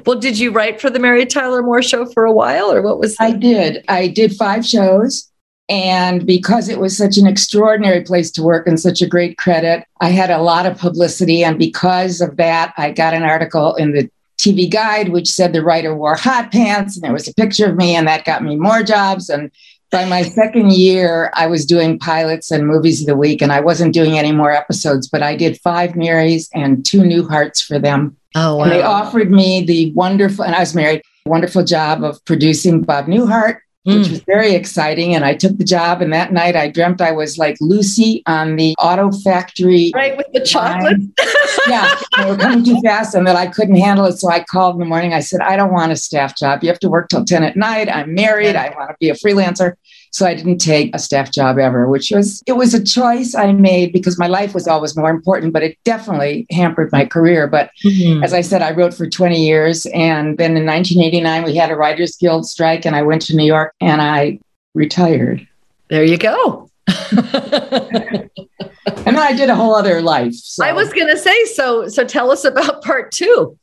well, 0.06 0.18
did 0.18 0.38
you 0.38 0.52
write 0.52 0.80
for 0.80 0.88
the 0.88 0.98
Mary 0.98 1.26
Tyler 1.26 1.62
Moore 1.62 1.82
show 1.82 2.06
for 2.06 2.24
a 2.24 2.32
while 2.32 2.72
or 2.72 2.80
what 2.80 2.98
was 2.98 3.14
that? 3.16 3.24
I 3.24 3.32
did. 3.32 3.84
I 3.88 4.08
did 4.08 4.34
five 4.36 4.64
shows. 4.64 5.30
And 5.68 6.26
because 6.26 6.70
it 6.70 6.80
was 6.80 6.96
such 6.96 7.18
an 7.18 7.26
extraordinary 7.26 8.04
place 8.04 8.30
to 8.32 8.42
work 8.42 8.66
and 8.66 8.80
such 8.80 9.02
a 9.02 9.06
great 9.06 9.36
credit, 9.36 9.84
I 10.00 10.08
had 10.08 10.30
a 10.30 10.40
lot 10.40 10.64
of 10.64 10.78
publicity. 10.78 11.44
And 11.44 11.58
because 11.58 12.22
of 12.22 12.38
that, 12.38 12.72
I 12.78 12.90
got 12.90 13.12
an 13.12 13.22
article 13.22 13.74
in 13.74 13.92
the 13.92 14.10
TV 14.38 14.72
Guide, 14.72 15.10
which 15.10 15.28
said 15.28 15.52
the 15.52 15.62
writer 15.62 15.94
wore 15.94 16.16
hot 16.16 16.50
pants, 16.50 16.96
and 16.96 17.04
there 17.04 17.12
was 17.12 17.28
a 17.28 17.34
picture 17.34 17.68
of 17.68 17.76
me, 17.76 17.94
and 17.94 18.08
that 18.08 18.24
got 18.24 18.42
me 18.42 18.56
more 18.56 18.82
jobs. 18.82 19.28
And 19.28 19.50
by 19.90 20.04
my 20.04 20.22
second 20.22 20.72
year, 20.72 21.30
I 21.34 21.46
was 21.46 21.66
doing 21.66 21.98
pilots 21.98 22.50
and 22.50 22.66
movies 22.66 23.00
of 23.00 23.06
the 23.06 23.16
week, 23.16 23.42
and 23.42 23.52
I 23.52 23.60
wasn't 23.60 23.92
doing 23.92 24.18
any 24.18 24.32
more 24.32 24.52
episodes, 24.52 25.08
but 25.08 25.22
I 25.22 25.36
did 25.36 25.60
five 25.60 25.96
Marys 25.96 26.48
and 26.54 26.84
two 26.84 27.00
Newharts 27.00 27.62
for 27.62 27.78
them. 27.78 28.16
Oh, 28.34 28.56
wow. 28.56 28.64
And 28.64 28.72
they 28.72 28.82
offered 28.82 29.30
me 29.30 29.64
the 29.64 29.92
wonderful, 29.92 30.44
and 30.44 30.54
I 30.54 30.60
was 30.60 30.74
married, 30.74 31.02
wonderful 31.26 31.64
job 31.64 32.04
of 32.04 32.24
producing 32.24 32.82
Bob 32.82 33.06
Newhart 33.06 33.58
mm. 33.86 33.98
which 33.98 34.10
was 34.10 34.20
very 34.22 34.54
exciting. 34.54 35.14
And 35.14 35.24
I 35.24 35.34
took 35.34 35.56
the 35.58 35.64
job. 35.64 36.02
And 36.02 36.12
that 36.12 36.32
night 36.32 36.56
I 36.56 36.68
dreamt 36.68 37.00
I 37.00 37.12
was 37.12 37.38
like 37.38 37.56
Lucy 37.60 38.22
on 38.26 38.56
the 38.56 38.74
auto 38.78 39.10
factory. 39.10 39.92
Right, 39.94 40.16
with 40.16 40.26
the 40.32 40.40
chocolate. 40.40 40.98
yeah, 41.68 41.94
they 42.16 42.30
were 42.30 42.36
coming 42.36 42.64
too 42.64 42.80
fast 42.82 43.14
and 43.14 43.26
that 43.26 43.36
I 43.36 43.46
couldn't 43.46 43.76
handle 43.76 44.06
it. 44.06 44.18
So 44.18 44.28
I 44.30 44.44
called 44.44 44.76
in 44.76 44.80
the 44.80 44.86
morning. 44.86 45.14
I 45.14 45.20
said, 45.20 45.40
I 45.40 45.56
don't 45.56 45.72
want 45.72 45.92
a 45.92 45.96
staff 45.96 46.36
job. 46.36 46.62
You 46.62 46.68
have 46.68 46.80
to 46.80 46.88
work 46.88 47.08
till 47.08 47.24
10 47.24 47.42
at 47.42 47.56
night. 47.56 47.88
I'm 47.88 48.14
married. 48.14 48.56
I 48.56 48.74
want 48.76 48.90
to 48.90 48.96
be 49.00 49.10
a 49.10 49.14
freelancer. 49.14 49.74
So 50.10 50.26
I 50.26 50.34
didn't 50.34 50.58
take 50.58 50.94
a 50.94 50.98
staff 50.98 51.30
job 51.30 51.58
ever, 51.58 51.88
which 51.88 52.10
was, 52.10 52.42
it 52.46 52.52
was 52.52 52.74
a 52.74 52.82
choice 52.82 53.34
I 53.34 53.52
made 53.52 53.92
because 53.92 54.18
my 54.18 54.26
life 54.26 54.54
was 54.54 54.66
always 54.66 54.96
more 54.96 55.10
important, 55.10 55.52
but 55.52 55.62
it 55.62 55.78
definitely 55.84 56.46
hampered 56.50 56.90
my 56.92 57.04
career. 57.04 57.46
But 57.46 57.70
mm-hmm. 57.84 58.24
as 58.24 58.32
I 58.32 58.40
said, 58.40 58.60
I 58.60 58.72
wrote 58.72 58.92
for 58.92 59.08
20 59.08 59.44
years. 59.44 59.86
And 59.86 60.36
then 60.36 60.56
in 60.56 60.66
1989, 60.66 61.44
we 61.44 61.54
had 61.54 61.70
a 61.70 61.76
Writers 61.76 62.16
Guild 62.16 62.46
strike 62.46 62.84
and 62.84 62.96
I 62.96 63.02
went 63.02 63.22
to 63.22 63.36
New 63.36 63.46
York 63.46 63.74
and 63.80 64.02
I 64.02 64.40
retired. 64.74 65.46
There 65.88 66.04
you 66.04 66.18
go. 66.18 66.70
and 67.10 68.30
then 69.16 69.18
I 69.18 69.32
did 69.32 69.48
a 69.48 69.54
whole 69.54 69.74
other 69.74 70.02
life. 70.02 70.34
So. 70.34 70.64
I 70.64 70.72
was 70.72 70.92
going 70.92 71.08
to 71.08 71.18
say 71.18 71.44
so. 71.46 71.88
So 71.88 72.04
tell 72.04 72.30
us 72.30 72.44
about 72.44 72.82
part 72.82 73.12
two. 73.12 73.56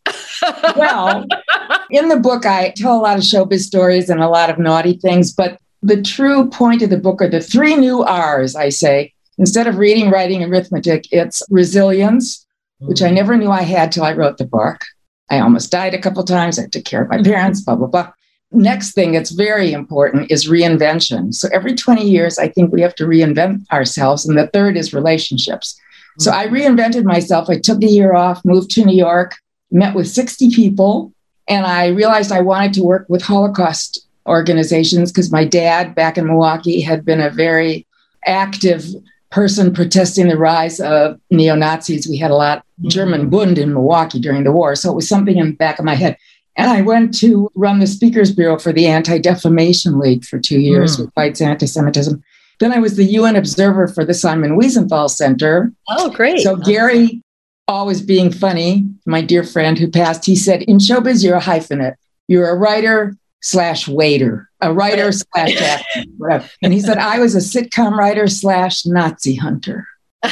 well, 0.76 1.26
in 1.90 2.10
the 2.10 2.18
book, 2.18 2.46
I 2.46 2.74
tell 2.76 2.98
a 2.98 3.02
lot 3.02 3.18
of 3.18 3.24
showbiz 3.24 3.62
stories 3.62 4.10
and 4.10 4.22
a 4.22 4.30
lot 4.30 4.50
of 4.50 4.58
naughty 4.58 4.94
things, 4.94 5.34
but 5.34 5.60
the 5.82 6.02
true 6.02 6.50
point 6.50 6.82
of 6.82 6.90
the 6.90 6.98
book 6.98 7.22
are 7.22 7.30
the 7.30 7.42
three 7.42 7.76
new 7.76 8.04
R's, 8.04 8.56
I 8.56 8.70
say. 8.70 9.14
Instead 9.38 9.68
of 9.68 9.78
reading, 9.78 10.10
writing, 10.10 10.44
arithmetic, 10.44 11.08
it's 11.12 11.44
resilience, 11.50 12.46
which 12.80 13.02
I 13.02 13.10
mm. 13.10 13.16
never 13.16 13.38
knew 13.38 13.52
I 13.52 13.62
had 13.62 13.92
till 13.92 14.04
I 14.04 14.14
wrote 14.14 14.38
the 14.38 14.46
book. 14.46 14.82
I 15.30 15.40
almost 15.40 15.72
died 15.72 15.94
a 15.94 16.02
couple 16.02 16.24
times. 16.24 16.58
I 16.58 16.66
took 16.68 16.86
care 16.86 17.04
of 17.04 17.10
my 17.10 17.22
parents, 17.22 17.62
blah, 17.62 17.76
blah, 17.76 17.88
blah. 17.88 18.12
Next 18.52 18.94
thing 18.94 19.12
that's 19.12 19.32
very 19.32 19.74
important 19.74 20.32
is 20.32 20.50
reinvention. 20.50 21.34
So 21.34 21.50
every 21.54 21.76
20 21.76 22.10
years, 22.10 22.40
I 22.40 22.48
think 22.48 22.72
we 22.72 22.82
have 22.82 22.96
to 22.96 23.06
reinvent 23.06 23.70
ourselves. 23.72 24.26
And 24.26 24.38
the 24.38 24.48
third 24.48 24.78
is 24.78 24.94
relationships. 24.94 25.80
So 26.18 26.32
I 26.32 26.48
mm. 26.48 26.52
reinvented 26.52 27.04
myself. 27.04 27.50
I 27.50 27.60
took 27.60 27.84
a 27.84 27.88
year 27.88 28.16
off, 28.16 28.44
moved 28.44 28.72
to 28.72 28.86
New 28.86 28.96
York, 28.96 29.36
met 29.70 29.94
with 29.94 30.08
60 30.08 30.50
people, 30.52 31.14
and 31.48 31.66
I 31.66 31.88
realized 31.88 32.32
I 32.32 32.42
wanted 32.42 32.74
to 32.74 32.84
work 32.84 33.06
with 33.10 33.22
Holocaust 33.22 34.07
organizations 34.28 35.12
because 35.12 35.32
my 35.32 35.46
dad 35.46 35.96
back 35.96 36.18
in 36.18 36.28
Milwaukee 36.28 36.82
had 36.82 37.06
been 37.06 37.22
a 37.22 37.30
very 37.30 37.86
active 38.26 38.86
person 39.32 39.74
protesting 39.74 40.28
the 40.28 40.38
rise 40.38 40.80
of 40.80 41.20
neo 41.32 41.56
Nazis. 41.56 42.08
We 42.08 42.18
had 42.18 42.32
a 42.32 42.36
lot 42.36 42.66
German 42.84 43.30
Bund 43.30 43.58
in 43.58 43.74
Milwaukee 43.74 44.20
during 44.20 44.44
the 44.44 44.52
war. 44.52 44.76
So 44.76 44.92
it 44.92 44.96
was 44.96 45.10
something 45.10 45.38
in 45.38 45.48
the 45.48 45.56
back 45.56 45.80
of 45.80 45.86
my 45.86 45.96
head. 45.96 46.18
And 46.56 46.72
I 46.72 46.82
went 46.82 47.18
to 47.20 47.52
run 47.56 47.80
the 47.80 47.88
Speakers 47.88 48.34
Bureau 48.34 48.58
for 48.58 48.74
the 48.74 48.88
Anti 48.88 49.20
Defamation 49.20 50.00
League 50.00 50.26
for 50.26 50.40
two 50.40 50.60
years, 50.60 50.98
mm. 50.98 51.06
which 51.06 51.14
fights 51.14 51.42
anti 51.42 51.68
Semitism. 51.68 52.24
Then 52.60 52.74
I 52.74 52.80
was 52.80 52.96
the 52.96 53.04
UN 53.04 53.36
observer 53.36 53.88
for 53.88 54.04
the 54.04 54.16
Simon 54.16 54.58
Wiesenthal 54.60 55.10
Center. 55.10 55.72
Oh, 55.88 56.10
great. 56.10 56.40
So 56.40 56.56
Garry, 56.56 57.22
always 57.68 58.02
being 58.02 58.32
funny, 58.32 58.88
my 59.06 59.22
dear 59.22 59.44
friend 59.44 59.78
who 59.78 59.88
passed, 59.88 60.26
he 60.26 60.36
said, 60.36 60.64
In 60.64 60.80
showbiz, 60.80 61.24
you're 61.24 61.38
a 61.38 61.42
hyphenate. 61.42 61.96
You're 62.28 62.50
a 62.50 62.56
writer 62.56 63.16
slash 63.42 63.88
waiter, 63.88 64.50
a 64.62 64.74
writer 64.74 65.12
slash 65.12 65.56
actor, 65.62 66.04
whatever. 66.18 66.50
And 66.62 66.74
he 66.74 66.80
said, 66.80 66.98
I 66.98 67.20
was 67.20 67.36
a 67.36 67.40
sitcom 67.40 67.92
writer 67.98 68.28
slash 68.28 68.86
Nazi 68.86 69.36
hunter. 69.36 69.88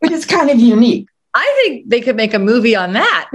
Which 0.00 0.12
is 0.12 0.26
kind 0.26 0.50
of 0.50 0.58
unique. 0.58 1.08
I 1.34 1.62
think 1.62 1.88
they 1.88 2.00
could 2.00 2.16
make 2.16 2.34
a 2.34 2.38
movie 2.38 2.74
on 2.74 2.92
that. 2.94 3.30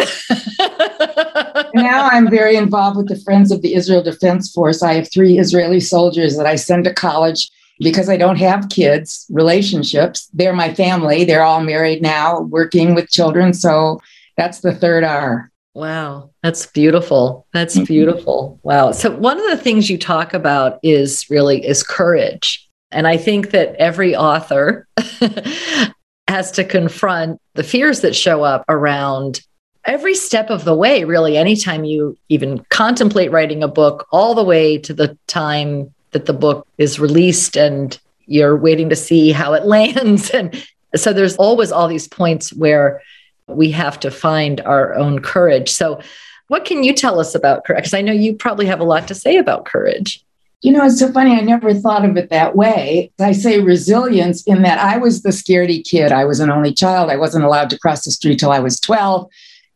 now 1.74 2.10
I'm 2.12 2.30
very 2.30 2.56
involved 2.58 2.98
with 2.98 3.08
the 3.08 3.20
Friends 3.24 3.52
of 3.52 3.62
the 3.62 3.74
Israel 3.74 4.04
Defense 4.04 4.52
Force. 4.52 4.84
I 4.84 4.94
have 4.94 5.12
three 5.12 5.40
Israeli 5.40 5.80
soldiers 5.80 6.36
that 6.38 6.46
I 6.46 6.56
send 6.56 6.84
to 6.86 6.94
college 6.94 7.50
because 7.80 8.10
I 8.10 8.18
don't 8.18 8.38
have 8.38 8.70
kids, 8.70 9.26
relationships. 9.30 10.30
They're 10.34 10.54
my 10.54 10.74
family. 10.74 11.24
They're 11.24 11.44
all 11.44 11.62
married 11.62 12.02
now, 12.02 12.42
working 12.42 12.96
with 12.96 13.10
children. 13.10 13.54
So 13.54 14.02
that's 14.36 14.60
the 14.60 14.76
third 14.76 15.04
R. 15.04 15.52
Wow, 15.76 16.30
that's 16.42 16.68
beautiful. 16.68 17.46
That's 17.54 17.76
mm-hmm. 17.76 17.84
beautiful. 17.84 18.60
Wow. 18.64 18.94
So 18.94 19.12
one 19.12 19.38
of 19.38 19.46
the 19.50 19.62
things 19.62 19.90
you 19.90 19.98
talk 19.98 20.34
about 20.34 20.80
is 20.84 21.30
really 21.30 21.66
is 21.66 21.84
courage. 21.84 22.66
And 22.92 23.06
I 23.06 23.18
think 23.18 23.52
that 23.52 23.76
every 23.76 24.16
author 24.16 24.88
has 26.30 26.52
to 26.52 26.64
confront 26.64 27.42
the 27.56 27.64
fears 27.64 28.00
that 28.02 28.16
show 28.16 28.42
up 28.42 28.64
around 28.70 29.42
every 29.84 30.16
step 30.16 30.50
of 30.50 30.64
the 30.64 30.74
way, 30.74 31.04
really, 31.04 31.36
anytime 31.36 31.84
you 31.84 32.18
even 32.30 32.66
contemplate 32.70 33.32
writing 33.32 33.62
a 33.62 33.68
book, 33.68 34.08
all 34.14 34.34
the 34.34 34.46
way 34.46 34.78
to 34.78 34.94
the 34.94 35.18
time 35.28 35.94
that 36.12 36.26
the 36.26 36.34
book 36.34 36.66
is 36.78 37.02
released 37.02 37.58
and 37.58 38.00
you're 38.28 38.56
waiting 38.56 38.88
to 38.88 38.96
see 38.96 39.34
how 39.34 39.52
it 39.52 39.66
lands. 39.66 40.30
And 40.30 40.66
so 40.96 41.12
there's 41.12 41.36
always 41.36 41.74
all 41.74 41.90
these 41.90 42.08
points 42.08 42.54
where 42.54 43.02
we 43.48 43.72
have 43.72 44.00
to 44.02 44.12
find 44.12 44.62
our 44.62 44.94
own 44.96 45.20
courage. 45.20 45.70
So, 45.70 46.00
what 46.48 46.66
can 46.66 46.84
you 46.84 46.94
tell 46.94 47.20
us 47.20 47.34
about 47.34 47.66
courage? 47.66 47.84
Because 47.84 47.94
I 47.96 48.02
know 48.02 48.12
you 48.12 48.36
probably 48.36 48.68
have 48.68 48.80
a 48.80 48.84
lot 48.84 49.08
to 49.08 49.16
say 49.16 49.38
about 49.38 49.66
courage. 49.66 50.24
You 50.62 50.72
know, 50.72 50.86
it's 50.86 51.00
so 51.00 51.12
funny. 51.12 51.36
I 51.36 51.42
never 51.42 51.74
thought 51.74 52.06
of 52.06 52.18
it 52.18 52.30
that 52.30 52.56
way. 52.56 53.12
I 53.20 53.32
say 53.32 53.60
resilience 53.60 54.44
in 54.44 54.62
that 54.62 54.80
I 54.80 54.98
was 54.98 55.22
the 55.22 55.30
scaredy 55.30 55.84
kid. 55.84 56.12
I 56.12 56.26
was 56.26 56.40
an 56.40 56.52
only 56.52 56.74
child. 56.74 57.10
I 57.10 57.18
wasn't 57.18 57.46
allowed 57.46 57.70
to 57.72 57.80
cross 57.80 58.06
the 58.06 58.12
street 58.12 58.40
till 58.40 58.52
I 58.52 58.60
was 58.60 58.80
12. 58.80 59.28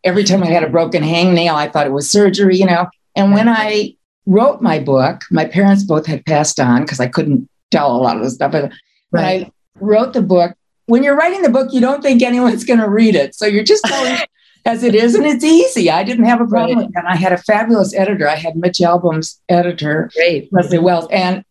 Every 0.03 0.23
time 0.23 0.43
I 0.43 0.47
had 0.47 0.63
a 0.63 0.69
broken 0.69 1.03
hangnail, 1.03 1.53
I 1.53 1.67
thought 1.67 1.87
it 1.87 1.93
was 1.93 2.09
surgery, 2.09 2.57
you 2.57 2.65
know. 2.65 2.87
And 3.15 3.33
when 3.33 3.49
I 3.49 3.95
wrote 4.25 4.61
my 4.61 4.79
book, 4.79 5.23
my 5.31 5.45
parents 5.45 5.83
both 5.83 6.05
had 6.05 6.25
passed 6.25 6.59
on 6.59 6.81
because 6.81 6.99
I 6.99 7.07
couldn't 7.07 7.49
tell 7.71 7.95
a 7.95 7.97
lot 7.97 8.17
of 8.17 8.23
the 8.23 8.29
stuff. 8.29 8.51
But 8.51 8.71
when 9.09 9.25
I 9.25 9.51
wrote 9.79 10.13
the 10.13 10.21
book, 10.21 10.55
when 10.89 11.03
you're 11.03 11.15
writing 11.15 11.43
the 11.43 11.49
book, 11.49 11.71
you 11.71 11.79
don't 11.79 12.01
think 12.01 12.21
anyone's 12.21 12.63
going 12.63 12.79
to 12.79 12.89
read 12.89 13.15
it. 13.15 13.35
So 13.35 13.45
you're 13.45 13.63
just 13.63 13.83
telling 13.85 14.17
as 14.65 14.83
it 14.83 14.95
is, 14.95 15.15
and 15.15 15.25
it's 15.25 15.43
easy. 15.43 15.89
I 15.89 16.03
didn't 16.03 16.25
have 16.25 16.41
a 16.41 16.47
problem 16.47 16.79
right. 16.79 16.85
with 16.87 16.95
that. 16.95 17.05
I 17.05 17.15
had 17.15 17.31
a 17.31 17.37
fabulous 17.37 17.93
editor. 17.93 18.27
I 18.27 18.35
had 18.35 18.55
Mitch 18.55 18.81
Albom's 18.81 19.39
editor, 19.47 20.09
Great. 20.15 20.51
Leslie 20.51 20.79
Wells. 20.79 21.07
And 21.11 21.43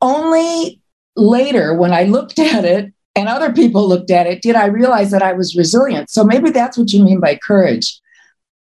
only 0.00 0.80
later, 1.16 1.74
when 1.74 1.92
I 1.92 2.04
looked 2.04 2.38
at 2.38 2.64
it 2.64 2.92
and 3.16 3.28
other 3.28 3.52
people 3.52 3.86
looked 3.88 4.10
at 4.10 4.26
it, 4.26 4.42
did 4.42 4.56
I 4.56 4.66
realize 4.66 5.10
that 5.10 5.22
I 5.22 5.32
was 5.32 5.56
resilient. 5.56 6.10
So 6.10 6.24
maybe 6.24 6.50
that's 6.50 6.78
what 6.78 6.92
you 6.92 7.02
mean 7.02 7.20
by 7.20 7.36
courage. 7.36 8.00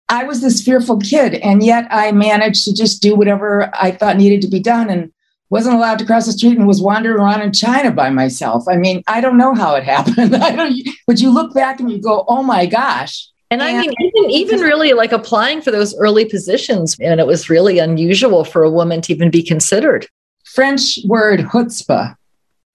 I 0.09 0.24
was 0.24 0.41
this 0.41 0.63
fearful 0.63 1.00
kid, 1.00 1.36
and 1.36 1.63
yet 1.63 1.88
I 1.91 2.12
managed 2.12 2.65
to 2.65 2.74
just 2.74 3.01
do 3.01 3.15
whatever 3.15 3.69
I 3.75 3.91
thought 3.91 4.17
needed 4.17 4.41
to 4.41 4.48
be 4.48 4.59
done. 4.59 4.89
And 4.89 5.12
wasn't 5.50 5.75
allowed 5.75 6.00
to 6.00 6.06
cross 6.06 6.25
the 6.25 6.32
street 6.32 6.58
and 6.58 6.68
was 6.68 6.82
wandering 6.82 7.18
around 7.18 7.41
in 7.41 7.51
China 7.51 7.91
by 7.91 8.10
myself. 8.10 8.68
I 8.68 8.77
mean, 8.77 9.03
I 9.08 9.22
don't 9.22 9.38
know 9.38 9.53
how 9.53 9.75
it 9.75 9.84
happened. 9.96 10.36
I 10.36 10.56
don't, 10.56 10.77
but 11.08 11.20
you 11.20 11.32
look 11.32 11.53
back 11.53 11.79
and 11.79 11.91
you 11.91 12.00
go, 12.00 12.25
oh 12.27 12.44
my 12.44 12.65
gosh. 12.65 13.27
And, 13.51 13.62
and 13.62 13.77
I 13.77 13.82
mean, 13.82 13.91
even 14.00 14.29
even 14.29 14.60
really 14.60 14.94
like 14.94 15.12
applying 15.12 15.62
for 15.62 15.72
those 15.72 15.98
early 15.98 16.25
positions, 16.25 16.96
and 17.00 17.20
it 17.20 17.25
was 17.25 17.50
really 17.50 17.79
unusual 17.79 18.46
for 18.46 18.63
a 18.63 18.70
woman 18.70 19.01
to 19.01 19.13
even 19.13 19.32
be 19.32 19.41
considered. 19.41 20.08
French 20.46 21.00
word 21.06 21.39
chutzpah. 21.39 22.15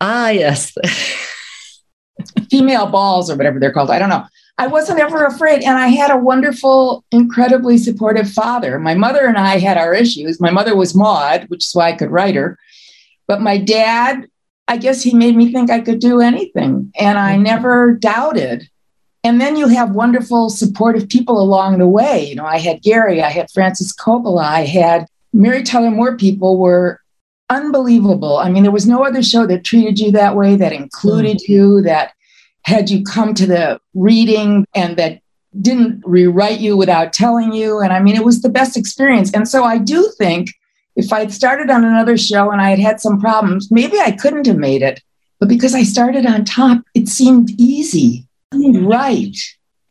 Ah, 0.00 0.30
yes. 0.30 0.74
Female 2.50 2.86
balls 2.86 3.30
or 3.30 3.36
whatever 3.36 3.58
they're 3.58 3.72
called. 3.72 3.90
I 3.90 3.98
don't 3.98 4.08
know. 4.08 4.24
I 4.56 4.68
wasn't 4.68 5.00
ever 5.00 5.24
afraid. 5.24 5.62
And 5.62 5.76
I 5.76 5.88
had 5.88 6.10
a 6.10 6.16
wonderful, 6.16 7.04
incredibly 7.10 7.76
supportive 7.76 8.30
father. 8.30 8.78
My 8.78 8.94
mother 8.94 9.26
and 9.26 9.36
I 9.36 9.58
had 9.58 9.76
our 9.76 9.92
issues. 9.92 10.40
My 10.40 10.50
mother 10.50 10.76
was 10.76 10.94
Maude, 10.94 11.46
which 11.48 11.64
is 11.64 11.74
why 11.74 11.88
I 11.88 11.96
could 11.96 12.10
write 12.10 12.36
her. 12.36 12.58
But 13.26 13.40
my 13.40 13.58
dad, 13.58 14.28
I 14.68 14.76
guess 14.76 15.02
he 15.02 15.14
made 15.14 15.36
me 15.36 15.52
think 15.52 15.70
I 15.70 15.80
could 15.80 15.98
do 15.98 16.20
anything. 16.20 16.92
And 16.98 17.18
I 17.18 17.34
mm-hmm. 17.34 17.42
never 17.42 17.94
doubted. 17.94 18.68
And 19.24 19.40
then 19.40 19.56
you 19.56 19.68
have 19.68 19.90
wonderful, 19.90 20.50
supportive 20.50 21.08
people 21.08 21.40
along 21.40 21.78
the 21.78 21.88
way. 21.88 22.28
You 22.28 22.36
know, 22.36 22.44
I 22.44 22.58
had 22.58 22.82
Garry, 22.82 23.22
I 23.22 23.30
had 23.30 23.50
Francis 23.50 23.92
Coppola, 23.92 24.44
I 24.44 24.66
had 24.66 25.06
Mary 25.32 25.62
Tyler 25.62 25.90
Moore 25.90 26.16
people 26.16 26.58
were 26.58 27.00
unbelievable. 27.50 28.38
I 28.38 28.50
mean, 28.50 28.62
there 28.62 28.72
was 28.72 28.86
no 28.86 29.04
other 29.04 29.22
show 29.22 29.46
that 29.46 29.64
treated 29.64 29.98
you 29.98 30.12
that 30.12 30.36
way, 30.36 30.56
that 30.56 30.72
included 30.72 31.38
mm. 31.38 31.48
you, 31.48 31.82
that 31.82 32.13
had 32.64 32.90
you 32.90 33.04
come 33.04 33.34
to 33.34 33.46
the 33.46 33.80
reading 33.94 34.66
and 34.74 34.96
that 34.96 35.20
didn't 35.60 36.02
rewrite 36.04 36.60
you 36.60 36.76
without 36.76 37.12
telling 37.12 37.52
you. 37.52 37.80
And 37.80 37.92
I 37.92 38.00
mean, 38.00 38.16
it 38.16 38.24
was 38.24 38.42
the 38.42 38.48
best 38.48 38.76
experience. 38.76 39.32
And 39.32 39.48
so 39.48 39.64
I 39.64 39.78
do 39.78 40.12
think 40.18 40.48
if 40.96 41.12
I'd 41.12 41.32
started 41.32 41.70
on 41.70 41.84
another 41.84 42.16
show 42.16 42.50
and 42.50 42.60
I 42.60 42.70
had 42.70 42.78
had 42.78 43.00
some 43.00 43.20
problems, 43.20 43.70
maybe 43.70 43.98
I 43.98 44.12
couldn't 44.12 44.46
have 44.46 44.56
made 44.56 44.82
it. 44.82 45.00
But 45.40 45.48
because 45.48 45.74
I 45.74 45.82
started 45.82 46.26
on 46.26 46.44
top, 46.44 46.82
it 46.94 47.08
seemed 47.08 47.50
easy, 47.58 48.26
right. 48.52 49.36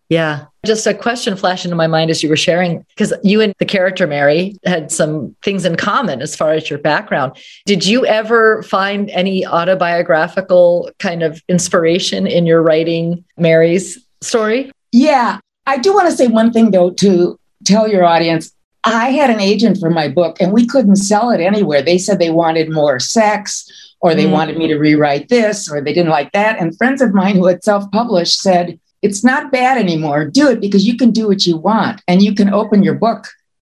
Yeah. 0.10 0.46
Just 0.66 0.86
a 0.86 0.94
question 0.94 1.36
flashed 1.36 1.66
into 1.66 1.76
my 1.76 1.88
mind 1.88 2.10
as 2.10 2.22
you 2.24 2.30
were 2.30 2.38
sharing, 2.38 2.86
because 2.90 3.14
you 3.24 3.42
and 3.42 3.54
the 3.58 3.66
character 3.66 4.06
Mary 4.08 4.56
had 4.66 4.92
some 4.92 5.36
things 5.44 5.66
in 5.66 5.76
common 5.76 6.22
as 6.22 6.36
far 6.36 6.54
as 6.54 6.70
your 6.70 6.80
background. 6.80 7.36
Did 7.66 7.86
you 7.86 8.06
ever 8.06 8.64
find 8.64 9.10
any 9.10 9.46
autobiographical 9.46 10.92
kind 11.00 11.24
of 11.24 11.42
inspiration 11.50 12.28
in 12.28 12.46
your 12.46 12.62
writing 12.62 13.24
Mary's 13.38 14.06
story? 14.22 14.72
Yeah. 14.92 15.40
I 15.66 15.78
do 15.78 15.94
want 15.94 16.10
to 16.10 16.16
say 16.16 16.28
one 16.28 16.52
thing, 16.52 16.72
though, 16.72 16.92
to 16.92 17.40
tell 17.66 17.88
your 17.88 18.04
audience. 18.04 18.52
I 18.86 19.12
had 19.12 19.30
an 19.30 19.40
agent 19.40 19.78
for 19.80 19.90
my 19.90 20.10
book 20.10 20.38
and 20.42 20.52
we 20.52 20.68
couldn't 20.68 20.98
sell 20.98 21.32
it 21.32 21.40
anywhere. 21.40 21.82
They 21.82 21.98
said 21.98 22.20
they 22.20 22.30
wanted 22.30 22.70
more 22.70 23.00
sex 23.00 23.66
or 24.02 24.14
they 24.14 24.26
mm. 24.26 24.32
wanted 24.32 24.58
me 24.58 24.68
to 24.68 24.78
rewrite 24.78 25.30
this 25.30 25.72
or 25.72 25.80
they 25.80 25.94
didn't 25.94 26.12
like 26.12 26.34
that. 26.34 26.60
And 26.60 26.78
friends 26.78 27.02
of 27.02 27.14
mine 27.14 27.38
who 27.38 27.48
had 27.48 27.64
self 27.64 27.90
published 27.92 28.42
said, 28.42 28.78
it's 29.04 29.24
not 29.24 29.52
bad 29.52 29.78
anymore. 29.78 30.26
Do 30.26 30.50
it 30.50 30.62
because 30.62 30.88
you 30.88 30.98
can 30.98 31.12
do 31.12 31.28
what 31.28 31.46
you 31.46 31.58
want 31.58 32.02
and 32.08 32.22
you 32.22 32.34
can 32.34 32.52
open 32.52 32.84
your 32.84 32.96
book, 32.96 33.28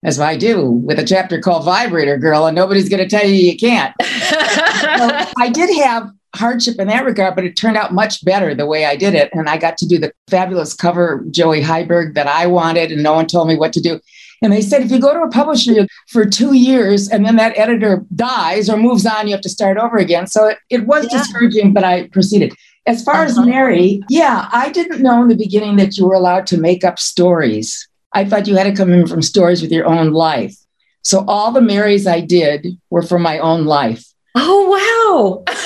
as 0.04 0.20
I 0.20 0.38
do, 0.38 0.70
with 0.70 1.00
a 1.00 1.04
chapter 1.04 1.42
called 1.42 1.66
Vibrator 1.66 2.18
Girl, 2.18 2.46
and 2.46 2.56
nobody's 2.56 2.88
going 2.88 3.02
to 3.04 3.10
tell 3.10 3.28
you 3.28 3.34
you 3.34 3.58
can't. 3.58 3.94
so 4.02 4.08
I 5.38 5.50
did 5.52 5.76
have 5.84 6.12
hardship 6.36 6.80
in 6.80 6.88
that 6.90 7.06
regard, 7.06 7.36
but 7.36 7.44
it 7.44 7.58
turned 7.58 7.76
out 7.76 7.94
much 7.94 8.24
better 8.24 8.54
the 8.54 8.68
way 8.68 8.86
I 8.86 8.96
did 8.96 9.16
it. 9.16 9.32
And 9.34 9.50
I 9.50 9.58
got 9.58 9.78
to 9.80 9.88
do 9.88 9.98
the 9.98 10.14
fabulous 10.30 10.74
cover, 10.76 11.26
Joey 11.32 11.62
Heiberg, 11.62 12.14
that 12.14 12.28
I 12.28 12.46
wanted, 12.46 12.92
and 12.92 13.02
no 13.02 13.14
one 13.14 13.26
told 13.26 13.48
me 13.48 13.58
what 13.58 13.74
to 13.74 13.82
do. 13.82 14.00
And 14.42 14.54
they 14.54 14.62
said, 14.62 14.84
if 14.84 14.92
you 14.92 15.00
go 15.00 15.14
to 15.14 15.22
a 15.22 15.30
publisher 15.30 15.88
for 16.10 16.26
two 16.26 16.54
years 16.54 17.10
and 17.10 17.26
then 17.26 17.38
that 17.38 17.58
editor 17.58 18.06
dies 18.14 18.70
or 18.70 18.78
moves 18.78 19.06
on, 19.06 19.28
you 19.28 19.34
have 19.34 19.42
to 19.42 19.50
start 19.50 19.78
over 19.78 19.98
again. 19.98 20.28
So 20.28 20.46
it, 20.48 20.60
it 20.70 20.86
was 20.86 21.08
yeah. 21.10 21.18
discouraging, 21.18 21.74
but 21.74 21.84
I 21.84 22.10
proceeded. 22.10 22.54
As 22.88 23.04
far 23.04 23.16
uh-huh. 23.16 23.26
as 23.26 23.40
Mary, 23.40 24.02
yeah, 24.10 24.50
I 24.52 24.70
didn't 24.70 25.02
know 25.02 25.22
in 25.22 25.28
the 25.28 25.36
beginning 25.36 25.78
that 25.78 25.98
you 25.98 26.08
were 26.08 26.14
allowed 26.14 26.48
to 26.48 26.58
make 26.58 26.84
up 26.84 27.00
stories. 27.00 27.88
I 28.14 28.26
thought 28.26 28.48
you 28.48 28.56
had 28.56 28.64
to 28.64 28.76
come 28.76 28.94
in 28.94 29.08
from 29.08 29.22
stories 29.22 29.62
with 29.62 29.72
your 29.72 29.86
own 29.86 30.12
life. 30.12 30.56
So 31.02 31.26
all 31.28 31.52
the 31.52 31.62
Marys 31.62 32.08
I 32.08 32.22
did 32.22 32.80
were 32.90 33.02
from 33.02 33.22
my 33.22 33.40
own 33.40 33.66
life. 33.66 34.06
Oh, 34.36 35.44
wow. 35.46 35.54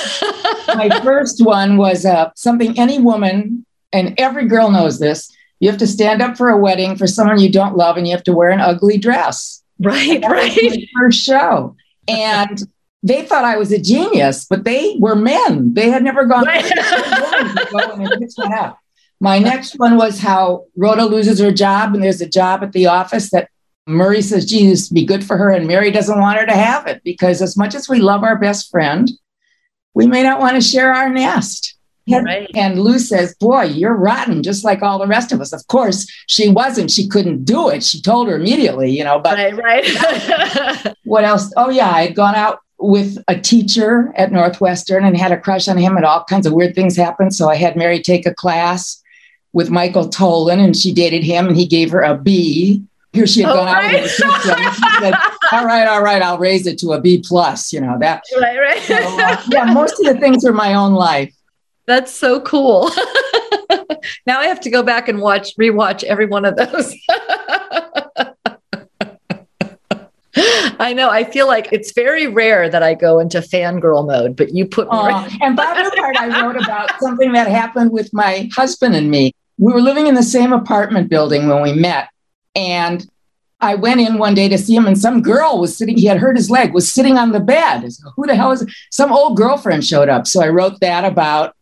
my 0.74 0.88
first 1.02 1.44
one 1.44 1.76
was 1.76 2.04
uh, 2.04 2.30
something 2.34 2.78
any 2.78 2.98
woman, 2.98 3.64
and 3.92 4.14
every 4.18 4.46
girl 4.46 4.70
knows 4.70 4.98
this, 4.98 5.34
you 5.60 5.68
have 5.68 5.78
to 5.78 5.86
stand 5.86 6.22
up 6.22 6.36
for 6.36 6.48
a 6.48 6.56
wedding 6.56 6.96
for 6.96 7.06
someone 7.06 7.38
you 7.38 7.50
don't 7.50 7.76
love 7.76 7.96
and 7.96 8.06
you 8.06 8.14
have 8.14 8.24
to 8.24 8.32
wear 8.32 8.50
an 8.50 8.60
ugly 8.60 8.98
dress. 8.98 9.62
Right, 9.78 10.22
right. 10.22 10.88
first 10.98 11.20
show. 11.20 11.76
And 12.08 12.62
they 13.02 13.24
thought 13.24 13.44
I 13.44 13.56
was 13.56 13.72
a 13.72 13.80
genius, 13.80 14.44
but 14.44 14.64
they 14.64 14.96
were 14.98 15.16
men. 15.16 15.74
They 15.74 15.90
had 15.90 16.02
never 16.02 16.26
gone. 16.26 16.44
My 19.20 19.38
next 19.38 19.78
one 19.78 19.96
was 19.96 20.18
how 20.18 20.64
Rhoda 20.76 21.04
loses 21.04 21.38
her 21.40 21.50
job, 21.50 21.94
and 21.94 22.02
there's 22.02 22.20
a 22.20 22.28
job 22.28 22.62
at 22.62 22.72
the 22.72 22.86
office 22.86 23.30
that 23.30 23.48
Murray 23.86 24.22
says, 24.22 24.46
Jesus, 24.46 24.88
be 24.88 25.04
good 25.04 25.24
for 25.24 25.36
her. 25.36 25.50
And 25.50 25.66
Mary 25.66 25.90
doesn't 25.90 26.18
want 26.18 26.38
her 26.38 26.46
to 26.46 26.52
have 26.52 26.86
it 26.86 27.02
because, 27.04 27.42
as 27.42 27.56
much 27.56 27.74
as 27.74 27.88
we 27.88 27.98
love 27.98 28.22
our 28.22 28.38
best 28.38 28.70
friend, 28.70 29.10
we 29.94 30.06
may 30.06 30.22
not 30.22 30.40
want 30.40 30.56
to 30.56 30.60
share 30.60 30.92
our 30.94 31.10
nest. 31.10 31.76
Right. 32.08 32.50
And 32.54 32.80
Lou 32.80 32.98
says, 32.98 33.36
Boy, 33.36 33.64
you're 33.64 33.94
rotten, 33.94 34.42
just 34.42 34.64
like 34.64 34.82
all 34.82 34.98
the 34.98 35.06
rest 35.06 35.32
of 35.32 35.40
us. 35.40 35.52
Of 35.52 35.66
course, 35.68 36.10
she 36.26 36.48
wasn't. 36.48 36.90
She 36.90 37.06
couldn't 37.06 37.44
do 37.44 37.68
it. 37.68 37.84
She 37.84 38.02
told 38.02 38.28
her 38.28 38.34
immediately, 38.34 38.90
you 38.90 39.04
know, 39.04 39.20
but 39.20 39.38
Right, 39.38 39.56
right. 39.56 40.96
what 41.04 41.24
else? 41.24 41.52
Oh, 41.56 41.70
yeah, 41.70 41.90
I 41.90 42.06
had 42.06 42.16
gone 42.16 42.34
out 42.34 42.60
with 42.80 43.18
a 43.28 43.38
teacher 43.38 44.12
at 44.16 44.32
Northwestern 44.32 45.04
and 45.04 45.16
had 45.16 45.32
a 45.32 45.38
crush 45.40 45.68
on 45.68 45.76
him, 45.76 45.96
and 45.96 46.04
all 46.04 46.24
kinds 46.24 46.46
of 46.46 46.52
weird 46.52 46.74
things 46.74 46.96
happened. 46.96 47.34
So 47.34 47.48
I 47.48 47.56
had 47.56 47.76
Mary 47.76 48.00
take 48.00 48.26
a 48.26 48.34
class 48.34 49.02
with 49.52 49.70
Michael 49.70 50.08
Tolan, 50.08 50.64
and 50.64 50.76
she 50.76 50.92
dated 50.92 51.22
him, 51.24 51.46
and 51.48 51.56
he 51.56 51.66
gave 51.66 51.90
her 51.90 52.00
a 52.02 52.16
B. 52.16 52.82
Here 53.12 53.26
she 53.26 53.42
had 53.42 53.50
Oh, 53.50 53.54
gone 53.56 53.68
out 53.68 53.92
with 53.92 54.04
a 54.04 54.08
teacher, 54.08 54.54
and 54.56 54.74
she 54.74 54.82
said, 55.00 55.14
All 55.52 55.66
right, 55.66 55.86
all 55.88 56.02
right, 56.02 56.22
I'll 56.22 56.38
raise 56.38 56.66
it 56.66 56.78
to 56.78 56.92
a 56.92 57.00
B 57.00 57.22
plus. 57.26 57.72
You 57.72 57.80
know 57.80 57.98
that. 57.98 58.22
right, 58.40 58.58
right. 58.58 58.80
So, 58.82 58.94
uh, 58.96 59.42
yeah, 59.48 59.64
most 59.64 59.98
of 60.00 60.14
the 60.14 60.20
things 60.20 60.44
are 60.44 60.52
my 60.52 60.74
own 60.74 60.92
life. 60.92 61.34
That's 61.86 62.12
so 62.14 62.40
cool. 62.40 62.88
now 64.26 64.38
I 64.38 64.46
have 64.46 64.60
to 64.60 64.70
go 64.70 64.82
back 64.84 65.08
and 65.08 65.20
watch, 65.20 65.56
rewatch 65.56 66.04
every 66.04 66.26
one 66.26 66.44
of 66.44 66.56
those. 66.56 66.94
I 70.80 70.94
know. 70.94 71.10
I 71.10 71.24
feel 71.24 71.46
like 71.46 71.68
it's 71.72 71.92
very 71.92 72.26
rare 72.26 72.70
that 72.70 72.82
I 72.82 72.94
go 72.94 73.18
into 73.18 73.40
fangirl 73.40 74.06
mode, 74.06 74.34
but 74.34 74.54
you 74.54 74.64
put 74.64 74.88
Uh, 74.88 75.08
right- 75.08 75.38
and 75.42 75.54
Bob 75.54 75.76
Newhart, 75.76 76.16
I 76.16 76.42
wrote 76.42 76.56
about 76.56 76.90
something 77.00 77.32
that 77.32 77.48
happened 77.48 77.92
with 77.92 78.12
my 78.14 78.48
husband 78.56 78.96
and 78.96 79.10
me. 79.10 79.34
We 79.58 79.74
were 79.74 79.82
living 79.82 80.06
in 80.06 80.14
the 80.14 80.22
same 80.22 80.54
apartment 80.54 81.10
building 81.10 81.48
when 81.48 81.60
we 81.60 81.74
met. 81.74 82.08
And 82.56 83.06
I 83.60 83.74
went 83.74 84.00
in 84.00 84.16
one 84.16 84.34
day 84.34 84.48
to 84.48 84.56
see 84.56 84.74
him, 84.74 84.86
and 84.86 84.98
some 84.98 85.20
girl 85.20 85.60
was 85.60 85.76
sitting, 85.76 85.98
he 85.98 86.06
had 86.06 86.16
hurt 86.16 86.36
his 86.36 86.50
leg, 86.50 86.72
was 86.72 86.90
sitting 86.90 87.18
on 87.18 87.32
the 87.32 87.40
bed. 87.40 87.86
Who 88.16 88.26
the 88.26 88.34
hell 88.34 88.52
is 88.52 88.62
it? 88.62 88.70
Some 88.90 89.12
old 89.12 89.36
girlfriend 89.36 89.84
showed 89.84 90.08
up. 90.08 90.26
So 90.26 90.42
I 90.42 90.48
wrote 90.48 90.80
that 90.80 91.04
about 91.04 91.54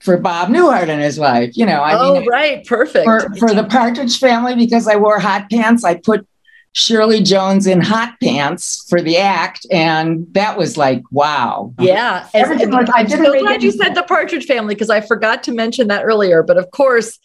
for 0.00 0.18
Bob 0.18 0.50
Newhart 0.50 0.88
and 0.90 1.00
his 1.00 1.18
wife. 1.18 1.56
You 1.56 1.64
know, 1.64 1.80
I 1.80 1.98
oh, 1.98 2.20
mean, 2.20 2.28
right. 2.28 2.66
Perfect. 2.66 3.04
for, 3.04 3.34
for 3.38 3.54
the 3.54 3.64
Partridge 3.64 4.18
family, 4.18 4.54
because 4.54 4.86
I 4.86 4.96
wore 4.96 5.18
hot 5.18 5.48
pants, 5.50 5.82
I 5.82 5.94
put 5.94 6.26
Shirley 6.72 7.20
Jones 7.22 7.66
in 7.66 7.80
hot 7.80 8.14
pants 8.22 8.86
for 8.88 9.02
the 9.02 9.16
act. 9.18 9.66
And 9.72 10.26
that 10.34 10.56
was 10.56 10.76
like, 10.76 11.02
wow. 11.10 11.74
yeah. 11.80 12.28
And- 12.32 12.44
Everything 12.44 12.68
and 12.68 12.78
was- 12.78 12.90
I 12.94 13.00
I'm 13.00 13.06
didn't 13.06 13.26
so 13.26 13.32
make 13.32 13.40
glad 13.42 13.62
you 13.62 13.72
said 13.72 13.94
the 13.94 14.02
Partridge 14.04 14.46
family 14.46 14.74
because 14.74 14.90
I 14.90 15.00
forgot 15.00 15.42
to 15.44 15.52
mention 15.52 15.88
that 15.88 16.04
earlier. 16.04 16.42
But 16.42 16.58
of 16.58 16.70
course, 16.70 17.18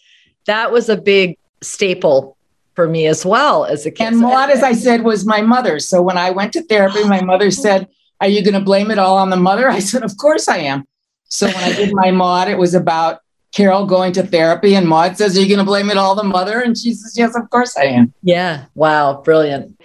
that 0.47 0.71
was 0.71 0.89
a 0.89 0.97
big 0.97 1.37
staple 1.61 2.35
for 2.73 2.87
me 2.87 3.05
as 3.05 3.25
well 3.25 3.65
as 3.65 3.85
a 3.85 3.91
kid. 3.91 4.07
And 4.07 4.17
Maude, 4.17 4.49
as 4.49 4.63
I 4.63 4.73
said, 4.73 5.03
was 5.03 5.25
my 5.25 5.41
mother. 5.41 5.79
So 5.79 6.01
when 6.01 6.17
I 6.17 6.31
went 6.31 6.51
to 6.53 6.63
therapy, 6.63 7.03
my 7.03 7.21
mother 7.21 7.49
said, 7.65 7.87
Are 8.21 8.27
you 8.27 8.43
going 8.43 8.55
to 8.55 8.59
blame 8.59 8.91
it 8.91 8.97
all 8.99 9.17
on 9.17 9.29
the 9.29 9.37
mother? 9.37 9.69
I 9.69 9.79
said, 9.79 10.03
Of 10.03 10.17
course 10.17 10.47
I 10.47 10.57
am. 10.57 10.85
So 11.27 11.47
when 11.47 11.55
I 11.57 11.73
did 11.73 11.93
my 11.93 12.11
Maude, 12.11 12.49
it 12.49 12.57
was 12.57 12.73
about 12.73 13.19
Carol 13.55 13.85
going 13.85 14.11
to 14.13 14.23
therapy. 14.23 14.75
And 14.75 14.87
Maude 14.87 15.17
says, 15.17 15.37
Are 15.37 15.41
you 15.41 15.47
going 15.47 15.59
to 15.59 15.65
blame 15.65 15.89
it 15.89 15.97
all 15.97 16.13
the 16.13 16.23
mother? 16.23 16.59
And 16.59 16.77
she 16.77 16.93
says, 16.93 17.17
Yes, 17.17 17.35
of 17.35 17.49
course 17.49 17.75
I 17.77 17.85
am. 17.85 18.13
Yeah. 18.21 18.65
Wow. 18.75 19.21
Brilliant. 19.21 19.81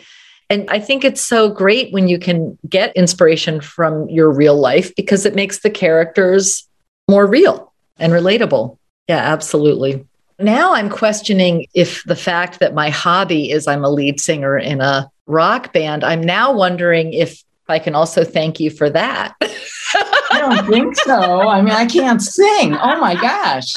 And 0.50 0.68
I 0.68 0.80
think 0.80 1.04
it's 1.04 1.20
so 1.20 1.48
great 1.48 1.92
when 1.92 2.08
you 2.08 2.18
can 2.18 2.58
get 2.68 2.94
inspiration 2.96 3.60
from 3.60 4.08
your 4.08 4.32
real 4.32 4.56
life 4.56 4.92
because 4.96 5.24
it 5.24 5.36
makes 5.36 5.60
the 5.60 5.70
characters 5.70 6.68
more 7.08 7.24
real 7.24 7.72
and 7.98 8.12
relatable. 8.12 8.76
Yeah, 9.08 9.18
absolutely. 9.18 10.04
Now 10.40 10.74
I'm 10.74 10.90
questioning 10.90 11.66
if 11.72 12.02
the 12.04 12.16
fact 12.16 12.58
that 12.58 12.74
my 12.74 12.90
hobby 12.90 13.52
is 13.52 13.68
I'm 13.68 13.84
a 13.84 13.90
lead 13.90 14.20
singer 14.20 14.58
in 14.58 14.80
a 14.80 15.08
rock 15.26 15.72
band, 15.72 16.02
I'm 16.02 16.22
now 16.22 16.52
wondering 16.52 17.12
if 17.12 17.44
I 17.70 17.78
can 17.78 17.94
also 17.94 18.24
thank 18.24 18.60
you 18.60 18.70
for 18.70 18.90
that. 18.90 19.34
I 19.40 20.38
don't 20.38 20.68
think 20.68 20.96
so. 20.96 21.48
I 21.48 21.60
mean, 21.62 21.74
I 21.74 21.86
can't 21.86 22.22
sing. 22.22 22.74
Oh 22.76 23.00
my 23.00 23.14
gosh. 23.14 23.74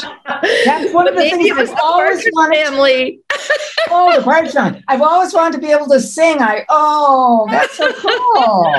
That's 0.66 0.94
one 0.94 1.08
of 1.08 1.16
the 1.16 1.22
things 1.22 1.52
I've 1.52 1.68
the 1.68 1.82
always 1.82 2.26
wanted. 2.34 2.66
family. 2.66 3.20
Oh, 3.90 4.16
the 4.16 4.24
Partridge 4.24 4.54
Family. 4.54 4.84
I've 4.88 5.02
always 5.02 5.34
wanted 5.34 5.54
to 5.54 5.62
be 5.66 5.72
able 5.72 5.88
to 5.88 6.00
sing. 6.00 6.42
I 6.42 6.66
oh, 6.70 7.48
that's 7.50 7.76
so 7.76 7.92
cool. 7.94 8.72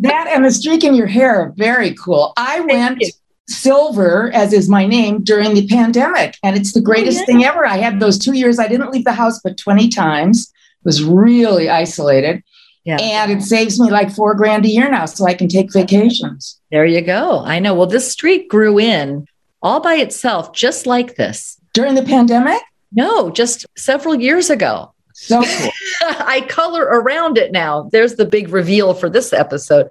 that 0.00 0.28
and 0.28 0.44
the 0.44 0.50
streak 0.50 0.84
in 0.84 0.94
your 0.94 1.06
hair 1.06 1.40
are 1.40 1.52
very 1.56 1.94
cool. 1.94 2.32
I 2.36 2.60
went 2.60 3.00
you. 3.00 3.10
silver, 3.48 4.30
as 4.32 4.52
is 4.52 4.68
my 4.68 4.86
name, 4.86 5.22
during 5.22 5.54
the 5.54 5.66
pandemic, 5.68 6.36
and 6.42 6.56
it's 6.56 6.72
the 6.72 6.80
oh, 6.80 6.84
greatest 6.84 7.20
yeah. 7.20 7.26
thing 7.26 7.44
ever. 7.44 7.66
I 7.66 7.76
had 7.76 8.00
those 8.00 8.18
two 8.18 8.32
years. 8.32 8.58
I 8.58 8.68
didn't 8.68 8.90
leave 8.90 9.04
the 9.04 9.12
house 9.12 9.40
but 9.44 9.58
twenty 9.58 9.88
times. 9.88 10.50
Was 10.84 11.04
really 11.04 11.68
isolated, 11.68 12.42
Yeah. 12.84 12.98
and 13.00 13.30
it 13.30 13.42
saves 13.42 13.78
me 13.78 13.90
like 13.90 14.10
four 14.12 14.34
grand 14.34 14.64
a 14.64 14.68
year 14.68 14.90
now, 14.90 15.04
so 15.06 15.24
I 15.26 15.34
can 15.34 15.46
take 15.48 15.72
vacations. 15.72 16.60
There 16.72 16.84
you 16.84 17.00
go. 17.00 17.40
I 17.44 17.58
know. 17.60 17.74
Well, 17.74 17.86
this 17.86 18.10
streak 18.10 18.48
grew 18.50 18.78
in 18.78 19.26
all 19.62 19.78
by 19.80 19.94
itself, 19.94 20.52
just 20.52 20.86
like 20.86 21.14
this. 21.14 21.58
During 21.74 21.94
the 21.94 22.02
pandemic, 22.02 22.60
No, 22.90 23.30
just 23.30 23.64
several 23.76 24.14
years 24.16 24.50
ago. 24.50 24.92
so 25.14 25.42
cool. 25.58 25.70
I 26.00 26.40
color 26.48 26.82
around 26.82 27.38
it 27.38 27.52
now. 27.52 27.88
There's 27.92 28.16
the 28.16 28.24
big 28.26 28.48
reveal 28.48 28.94
for 28.94 29.08
this 29.08 29.32
episode. 29.32 29.88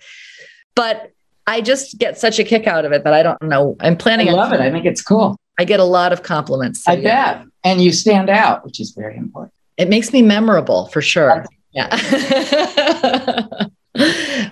But 0.75 1.11
I 1.47 1.61
just 1.61 1.97
get 1.97 2.17
such 2.19 2.39
a 2.39 2.43
kick 2.43 2.67
out 2.67 2.83
of 2.85 2.91
it 2.91 3.03
that 3.05 3.13
I 3.13 3.23
don't 3.23 3.41
know. 3.41 3.75
I'm 3.79 3.93
I 3.93 3.95
planning 3.95 4.27
on 4.29 4.35
love 4.35 4.53
it. 4.53 4.59
I 4.59 4.69
think 4.69 4.85
it's 4.85 5.01
cool. 5.01 5.37
I 5.57 5.63
get 5.63 5.79
a 5.79 5.85
lot 5.85 6.11
of 6.13 6.23
compliments. 6.23 6.83
So, 6.83 6.91
I 6.91 6.95
yeah. 6.95 7.33
bet, 7.39 7.45
and 7.63 7.81
you 7.81 7.91
stand 7.91 8.29
out, 8.29 8.65
which 8.65 8.79
is 8.79 8.91
very 8.91 9.15
important. 9.17 9.53
It 9.77 9.89
makes 9.89 10.11
me 10.13 10.21
memorable 10.21 10.87
for 10.87 11.01
sure. 11.01 11.45
Yeah. 11.73 11.87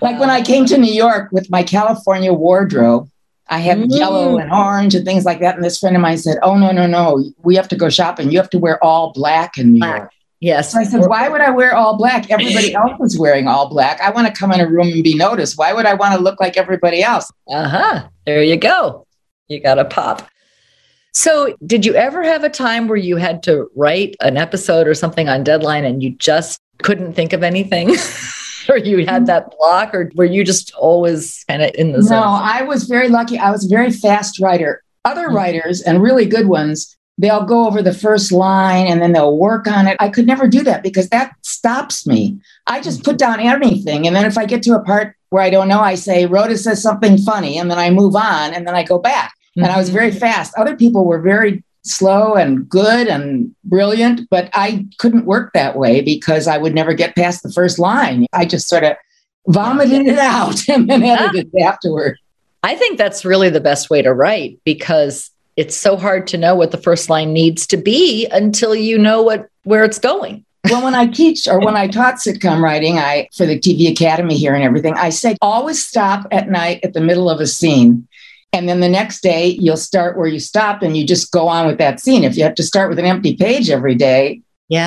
Like 0.01 0.19
when 0.19 0.29
I 0.29 0.41
came 0.41 0.65
to 0.65 0.77
New 0.77 0.93
York 0.93 1.29
with 1.31 1.49
my 1.49 1.63
California 1.63 2.33
wardrobe, 2.33 3.09
I 3.47 3.59
had 3.59 3.77
Mm. 3.79 3.97
yellow 3.97 4.37
and 4.37 4.51
orange 4.51 4.93
and 4.95 5.05
things 5.05 5.23
like 5.25 5.39
that. 5.39 5.55
And 5.55 5.63
this 5.63 5.79
friend 5.79 5.95
of 5.95 6.01
mine 6.01 6.17
said, 6.17 6.37
Oh, 6.43 6.55
no, 6.57 6.71
no, 6.71 6.85
no. 6.87 7.23
We 7.43 7.55
have 7.55 7.67
to 7.69 7.75
go 7.77 7.89
shopping. 7.89 8.31
You 8.31 8.37
have 8.37 8.49
to 8.51 8.59
wear 8.59 8.83
all 8.83 9.11
black 9.13 9.57
in 9.57 9.73
New 9.73 9.85
York. 9.85 10.11
yes. 10.41 10.73
So 10.73 10.79
I 10.79 10.83
said, 10.83 11.05
Why 11.07 11.29
would 11.29 11.41
I 11.41 11.49
wear 11.51 11.73
all 11.75 11.97
black? 11.97 12.29
Everybody 12.29 12.73
else 12.75 12.99
is 13.01 13.17
wearing 13.17 13.47
all 13.47 13.69
black. 13.69 13.99
I 14.01 14.11
want 14.11 14.27
to 14.27 14.33
come 14.37 14.51
in 14.51 14.59
a 14.59 14.67
room 14.67 14.87
and 14.89 15.03
be 15.03 15.15
noticed. 15.15 15.57
Why 15.57 15.71
would 15.73 15.85
I 15.85 15.93
want 15.93 16.13
to 16.15 16.19
look 16.21 16.39
like 16.41 16.57
everybody 16.57 17.01
else? 17.01 17.31
Uh-huh. 17.49 18.07
There 18.25 18.43
you 18.43 18.57
go. 18.57 19.07
You 19.47 19.61
got 19.61 19.79
a 19.79 19.85
pop. 19.85 20.27
So, 21.13 21.55
did 21.65 21.85
you 21.85 21.95
ever 21.95 22.23
have 22.23 22.43
a 22.43 22.49
time 22.49 22.87
where 22.87 22.97
you 22.97 23.15
had 23.15 23.41
to 23.43 23.67
write 23.75 24.15
an 24.21 24.37
episode 24.37 24.85
or 24.87 24.93
something 24.93 25.27
on 25.27 25.43
deadline 25.43 25.85
and 25.85 26.03
you 26.03 26.11
just 26.11 26.59
couldn't 26.83 27.13
think 27.13 27.33
of 27.33 27.43
anything? 27.43 27.95
or 28.69 28.77
you 28.77 29.05
had 29.05 29.25
that 29.25 29.51
block 29.57 29.93
or 29.93 30.11
were 30.15 30.25
you 30.25 30.43
just 30.43 30.73
always 30.75 31.43
kind 31.47 31.61
of 31.61 31.71
in 31.75 31.91
the 31.91 31.99
No, 31.99 32.03
zone? 32.03 32.23
I 32.23 32.61
was 32.63 32.83
very 32.83 33.09
lucky. 33.09 33.37
I 33.37 33.51
was 33.51 33.65
a 33.65 33.69
very 33.69 33.91
fast 33.91 34.39
writer. 34.39 34.83
Other 35.05 35.29
Mhm. 35.29 35.33
writers 35.35 35.81
and 35.81 36.01
really 36.01 36.25
good 36.25 36.47
ones, 36.47 36.95
they'll 37.17 37.43
go 37.45 37.65
over 37.67 37.81
the 37.81 37.93
first 37.93 38.31
line 38.31 38.87
and 38.87 39.01
then 39.01 39.11
they'll 39.13 39.37
work 39.37 39.67
on 39.67 39.87
it. 39.87 39.97
I 39.99 40.09
could 40.09 40.27
never 40.27 40.47
do 40.47 40.63
that 40.63 40.83
because 40.83 41.09
that 41.09 41.31
stops 41.41 42.05
me. 42.07 42.37
I 42.67 42.79
just 42.79 43.03
put 43.03 43.17
down 43.17 43.39
anything. 43.39 44.05
And 44.07 44.15
then 44.15 44.25
if 44.25 44.37
I 44.37 44.45
get 44.45 44.61
to 44.63 44.75
a 44.75 44.79
part 44.83 45.15
where 45.29 45.43
I 45.43 45.49
don't 45.49 45.67
know, 45.67 45.81
I 45.81 45.95
say, 45.95 46.25
Rhoda 46.25 46.57
says 46.57 46.81
something 46.81 47.17
funny, 47.17 47.57
and 47.57 47.69
then 47.69 47.77
I 47.77 47.89
move 47.89 48.15
on 48.15 48.53
and 48.53 48.65
then 48.67 48.75
I 48.75 48.83
go 48.83 48.97
back. 48.99 49.33
And 49.55 49.65
I 49.65 49.77
was 49.77 49.89
very 49.89 50.11
fast. 50.11 50.53
Other 50.57 50.75
people 50.77 51.03
were 51.05 51.19
very 51.19 51.63
slow 51.89 52.35
and 52.35 52.67
good 52.67 53.07
and 53.07 53.53
brilliant, 53.63 54.29
but 54.29 54.49
I 54.53 54.85
couldn't 54.97 55.25
work 55.25 55.53
that 55.53 55.75
way 55.75 56.01
because 56.01 56.47
I 56.47 56.57
would 56.57 56.75
never 56.75 56.93
get 56.93 57.15
past 57.15 57.43
the 57.43 57.51
first 57.51 57.79
line. 57.79 58.25
I 58.33 58.45
just 58.45 58.67
sort 58.67 58.83
of 58.83 58.95
vomited 59.47 60.07
it 60.07 60.19
out 60.19 60.67
and 60.69 60.89
then 60.89 61.03
edited 61.03 61.49
it 61.53 61.61
afterward. 61.61 62.17
I 62.63 62.75
think 62.75 62.97
that's 62.97 63.23
really 63.25 63.49
the 63.49 63.61
best 63.61 63.89
way 63.89 64.01
to 64.01 64.13
write 64.13 64.59
because 64.65 65.31
it's 65.55 65.75
so 65.75 65.97
hard 65.97 66.27
to 66.27 66.37
know 66.37 66.55
what 66.55 66.71
the 66.71 66.77
first 66.77 67.09
line 67.09 67.33
needs 67.33 67.67
to 67.67 67.77
be 67.77 68.27
until 68.27 68.75
you 68.75 68.97
know 68.97 69.21
what 69.21 69.49
where 69.63 69.83
it's 69.83 69.99
going. 69.99 70.45
well, 70.69 70.83
when 70.83 70.95
I 70.95 71.07
teach 71.07 71.47
or 71.47 71.59
when 71.59 71.75
I 71.75 71.87
taught 71.87 72.15
sitcom 72.15 72.61
writing, 72.61 72.97
I 72.97 73.29
for 73.35 73.45
the 73.45 73.59
TV 73.59 73.91
Academy 73.91 74.37
here 74.37 74.53
and 74.53 74.63
everything, 74.63 74.95
I 74.95 75.09
say 75.09 75.35
always 75.41 75.85
stop 75.85 76.27
at 76.31 76.49
night 76.49 76.81
at 76.83 76.93
the 76.93 77.01
middle 77.01 77.29
of 77.29 77.39
a 77.39 77.47
scene. 77.47 78.07
And 78.51 78.67
then 78.67 78.79
the 78.79 78.89
next 78.89 79.21
day 79.21 79.47
you'll 79.47 79.77
start 79.77 80.17
where 80.17 80.27
you 80.27 80.39
stopped 80.39 80.83
and 80.83 80.97
you 80.97 81.05
just 81.05 81.31
go 81.31 81.47
on 81.47 81.67
with 81.67 81.77
that 81.77 81.99
scene. 81.99 82.23
If 82.23 82.35
you 82.35 82.43
have 82.43 82.55
to 82.55 82.63
start 82.63 82.89
with 82.89 82.99
an 82.99 83.05
empty 83.05 83.35
page 83.35 83.69
every 83.69 83.95
day, 83.95 84.41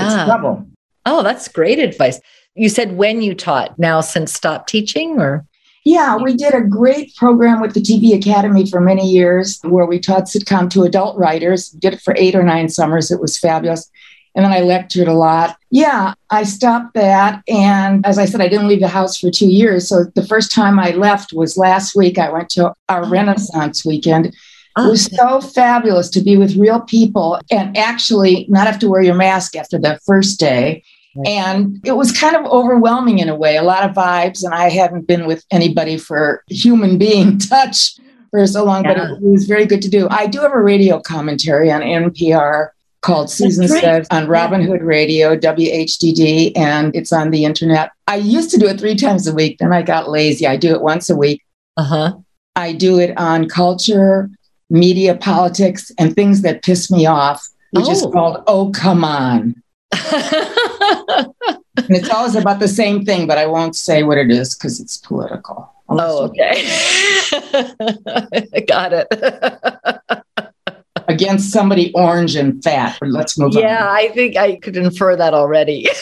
it's 0.06 0.24
trouble. 0.26 0.66
Oh, 1.06 1.22
that's 1.22 1.48
great 1.48 1.78
advice. 1.78 2.20
You 2.54 2.68
said 2.68 2.96
when 2.96 3.22
you 3.22 3.34
taught, 3.34 3.78
now 3.78 4.00
since 4.00 4.32
stop 4.32 4.66
teaching 4.66 5.18
or 5.20 5.46
Yeah, 5.84 6.16
we 6.16 6.34
did 6.34 6.54
a 6.54 6.60
great 6.60 7.14
program 7.16 7.60
with 7.60 7.74
the 7.74 7.80
TV 7.80 8.16
Academy 8.16 8.68
for 8.68 8.80
many 8.80 9.08
years 9.08 9.58
where 9.62 9.86
we 9.86 9.98
taught 9.98 10.24
sitcom 10.24 10.70
to 10.70 10.82
adult 10.82 11.16
writers. 11.18 11.70
Did 11.70 11.94
it 11.94 12.00
for 12.00 12.14
eight 12.16 12.34
or 12.34 12.42
nine 12.42 12.68
summers. 12.68 13.10
It 13.10 13.20
was 13.20 13.38
fabulous. 13.38 13.90
And 14.34 14.44
then 14.44 14.52
I 14.52 14.60
lectured 14.60 15.08
a 15.08 15.14
lot. 15.14 15.56
Yeah, 15.70 16.14
I 16.30 16.44
stopped 16.44 16.94
that. 16.94 17.42
And 17.48 18.04
as 18.06 18.18
I 18.18 18.24
said, 18.24 18.40
I 18.40 18.48
didn't 18.48 18.68
leave 18.68 18.80
the 18.80 18.88
house 18.88 19.18
for 19.18 19.30
two 19.30 19.48
years. 19.48 19.88
So 19.88 20.04
the 20.14 20.24
first 20.24 20.52
time 20.52 20.78
I 20.78 20.90
left 20.92 21.32
was 21.32 21.58
last 21.58 21.94
week. 21.94 22.18
I 22.18 22.30
went 22.30 22.48
to 22.50 22.72
our 22.88 23.08
Renaissance 23.08 23.84
weekend. 23.84 24.26
It 24.26 24.34
was 24.88 25.10
ah. 25.20 25.40
so 25.40 25.48
fabulous 25.48 26.08
to 26.10 26.22
be 26.22 26.38
with 26.38 26.56
real 26.56 26.80
people 26.80 27.38
and 27.50 27.76
actually 27.76 28.46
not 28.48 28.66
have 28.66 28.78
to 28.78 28.88
wear 28.88 29.02
your 29.02 29.14
mask 29.14 29.54
after 29.54 29.78
the 29.78 30.00
first 30.06 30.40
day. 30.40 30.82
And 31.26 31.78
it 31.84 31.92
was 31.92 32.10
kind 32.10 32.36
of 32.36 32.46
overwhelming 32.46 33.18
in 33.18 33.28
a 33.28 33.36
way, 33.36 33.56
a 33.56 33.62
lot 33.62 33.88
of 33.88 33.94
vibes. 33.94 34.42
And 34.42 34.54
I 34.54 34.70
hadn't 34.70 35.06
been 35.06 35.26
with 35.26 35.44
anybody 35.50 35.98
for 35.98 36.42
human 36.48 36.96
being 36.96 37.38
touch 37.50 37.96
for 38.30 38.46
so 38.46 38.64
long, 38.64 38.84
yeah. 38.84 38.94
but 38.94 39.10
it 39.10 39.22
was 39.22 39.44
very 39.44 39.66
good 39.66 39.82
to 39.82 39.90
do. 39.90 40.08
I 40.10 40.26
do 40.26 40.40
have 40.40 40.52
a 40.52 40.60
radio 40.60 41.00
commentary 41.00 41.70
on 41.70 41.82
NPR 41.82 42.70
called 43.02 43.30
Susan 43.30 43.68
Says 43.68 44.06
on 44.10 44.26
Robin 44.26 44.62
Hood 44.62 44.82
Radio, 44.82 45.36
WHDD, 45.36 46.56
and 46.56 46.94
it's 46.96 47.12
on 47.12 47.30
the 47.30 47.44
internet. 47.44 47.90
I 48.06 48.16
used 48.16 48.50
to 48.52 48.58
do 48.58 48.66
it 48.66 48.80
three 48.80 48.96
times 48.96 49.26
a 49.26 49.34
week, 49.34 49.58
then 49.58 49.72
I 49.72 49.82
got 49.82 50.08
lazy. 50.08 50.46
I 50.46 50.56
do 50.56 50.72
it 50.72 50.80
once 50.80 51.10
a 51.10 51.16
week. 51.16 51.42
Uh 51.76 51.84
huh. 51.84 52.16
I 52.56 52.72
do 52.72 52.98
it 52.98 53.16
on 53.18 53.48
culture, 53.48 54.30
media, 54.70 55.14
politics, 55.16 55.90
and 55.98 56.14
things 56.14 56.42
that 56.42 56.62
piss 56.62 56.90
me 56.90 57.06
off, 57.06 57.46
which 57.72 57.86
oh. 57.86 57.90
is 57.90 58.02
called 58.02 58.42
Oh 58.46 58.70
Come 58.70 59.04
On. 59.04 59.62
and 59.92 61.90
it's 61.90 62.10
always 62.10 62.34
about 62.34 62.60
the 62.60 62.68
same 62.68 63.04
thing, 63.04 63.26
but 63.26 63.38
I 63.38 63.46
won't 63.46 63.76
say 63.76 64.02
what 64.02 64.18
it 64.18 64.30
is 64.30 64.54
because 64.54 64.80
it's 64.80 64.96
political. 64.98 65.70
Oh, 65.88 66.24
okay. 66.24 66.62
Got 68.66 68.92
it. 68.94 69.08
Against 71.08 71.50
somebody 71.50 71.92
orange 71.94 72.36
and 72.36 72.62
fat. 72.62 72.98
Let's 73.02 73.38
move 73.38 73.54
yeah, 73.54 73.60
on. 73.60 73.64
Yeah, 73.64 73.90
I 73.90 74.08
think 74.08 74.36
I 74.36 74.56
could 74.56 74.76
infer 74.76 75.16
that 75.16 75.34
already. 75.34 75.88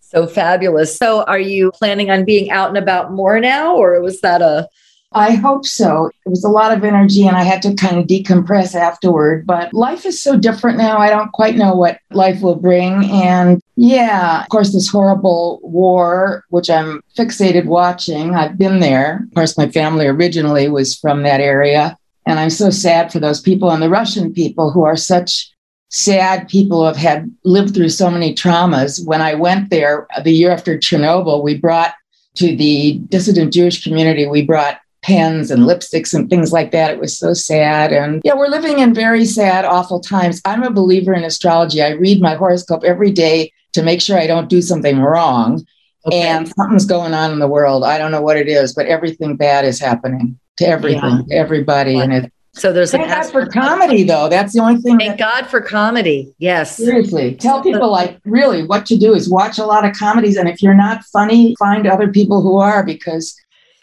so 0.00 0.26
fabulous. 0.26 0.96
So, 0.96 1.24
are 1.24 1.38
you 1.38 1.72
planning 1.72 2.10
on 2.10 2.24
being 2.24 2.50
out 2.50 2.68
and 2.68 2.78
about 2.78 3.12
more 3.12 3.40
now, 3.40 3.76
or 3.76 4.00
was 4.00 4.20
that 4.20 4.42
a 4.42 4.68
I 5.14 5.36
hope 5.36 5.64
so. 5.64 6.10
It 6.26 6.28
was 6.28 6.42
a 6.42 6.48
lot 6.48 6.76
of 6.76 6.82
energy 6.82 7.26
and 7.26 7.36
I 7.36 7.44
had 7.44 7.62
to 7.62 7.74
kind 7.74 7.98
of 7.98 8.06
decompress 8.06 8.74
afterward. 8.74 9.46
But 9.46 9.72
life 9.72 10.04
is 10.04 10.20
so 10.20 10.36
different 10.36 10.76
now. 10.76 10.98
I 10.98 11.08
don't 11.08 11.32
quite 11.32 11.54
know 11.54 11.74
what 11.74 12.00
life 12.10 12.42
will 12.42 12.56
bring. 12.56 13.04
And 13.10 13.62
yeah, 13.76 14.42
of 14.42 14.48
course, 14.48 14.72
this 14.72 14.88
horrible 14.88 15.60
war, 15.62 16.44
which 16.50 16.68
I'm 16.68 17.00
fixated 17.16 17.66
watching, 17.66 18.34
I've 18.34 18.58
been 18.58 18.80
there. 18.80 19.24
Of 19.28 19.34
course, 19.34 19.56
my 19.56 19.68
family 19.68 20.06
originally 20.06 20.68
was 20.68 20.96
from 20.96 21.22
that 21.22 21.40
area. 21.40 21.96
And 22.26 22.40
I'm 22.40 22.50
so 22.50 22.70
sad 22.70 23.12
for 23.12 23.20
those 23.20 23.40
people 23.40 23.70
and 23.70 23.82
the 23.82 23.90
Russian 23.90 24.32
people 24.32 24.72
who 24.72 24.82
are 24.82 24.96
such 24.96 25.50
sad 25.90 26.48
people 26.48 26.80
who 26.80 26.86
have 26.86 26.96
had 26.96 27.30
lived 27.44 27.72
through 27.72 27.90
so 27.90 28.10
many 28.10 28.34
traumas. 28.34 29.06
When 29.06 29.22
I 29.22 29.34
went 29.34 29.70
there 29.70 30.08
the 30.24 30.32
year 30.32 30.50
after 30.50 30.76
Chernobyl, 30.76 31.44
we 31.44 31.56
brought 31.56 31.94
to 32.36 32.56
the 32.56 32.98
dissident 33.10 33.52
Jewish 33.52 33.84
community, 33.84 34.26
we 34.26 34.42
brought 34.42 34.80
pens 35.04 35.50
and 35.50 35.64
lipsticks 35.64 36.14
and 36.14 36.30
things 36.30 36.50
like 36.50 36.70
that. 36.72 36.90
It 36.90 36.98
was 36.98 37.16
so 37.16 37.34
sad. 37.34 37.92
And 37.92 38.22
yeah, 38.24 38.34
we're 38.34 38.48
living 38.48 38.78
in 38.78 38.94
very 38.94 39.26
sad, 39.26 39.66
awful 39.66 40.00
times. 40.00 40.40
I'm 40.46 40.62
a 40.62 40.70
believer 40.70 41.12
in 41.12 41.24
astrology. 41.24 41.82
I 41.82 41.90
read 41.90 42.22
my 42.22 42.34
horoscope 42.34 42.84
every 42.84 43.12
day 43.12 43.52
to 43.74 43.82
make 43.82 44.00
sure 44.00 44.18
I 44.18 44.26
don't 44.26 44.48
do 44.48 44.62
something 44.62 45.00
wrong. 45.00 45.64
Okay. 46.06 46.22
And 46.22 46.48
something's 46.48 46.86
going 46.86 47.12
on 47.12 47.32
in 47.32 47.38
the 47.38 47.48
world. 47.48 47.84
I 47.84 47.98
don't 47.98 48.12
know 48.12 48.22
what 48.22 48.38
it 48.38 48.48
is, 48.48 48.74
but 48.74 48.86
everything 48.86 49.36
bad 49.36 49.66
is 49.66 49.78
happening 49.78 50.38
to 50.56 50.66
everything, 50.66 51.02
yeah. 51.02 51.22
to 51.28 51.34
everybody. 51.34 51.98
And 51.98 52.12
it, 52.12 52.32
so 52.54 52.72
there's 52.72 52.92
thank 52.92 53.08
God 53.08 53.30
for 53.30 53.46
comedy, 53.46 54.04
though. 54.04 54.28
That's 54.28 54.54
the 54.54 54.60
only 54.60 54.80
thing. 54.80 54.98
Thank 54.98 55.18
that, 55.18 55.42
God 55.42 55.50
for 55.50 55.60
comedy. 55.60 56.32
Yes. 56.38 56.76
Seriously, 56.76 57.34
tell 57.34 57.62
people 57.62 57.90
like 57.90 58.20
really 58.24 58.64
what 58.64 58.86
to 58.86 58.96
do 58.96 59.12
is 59.12 59.28
watch 59.28 59.58
a 59.58 59.66
lot 59.66 59.84
of 59.84 59.94
comedies, 59.96 60.36
and 60.36 60.48
if 60.48 60.62
you're 60.62 60.74
not 60.74 61.04
funny, 61.04 61.56
find 61.58 61.86
other 61.86 62.08
people 62.08 62.42
who 62.42 62.58
are 62.58 62.84
because 62.84 63.34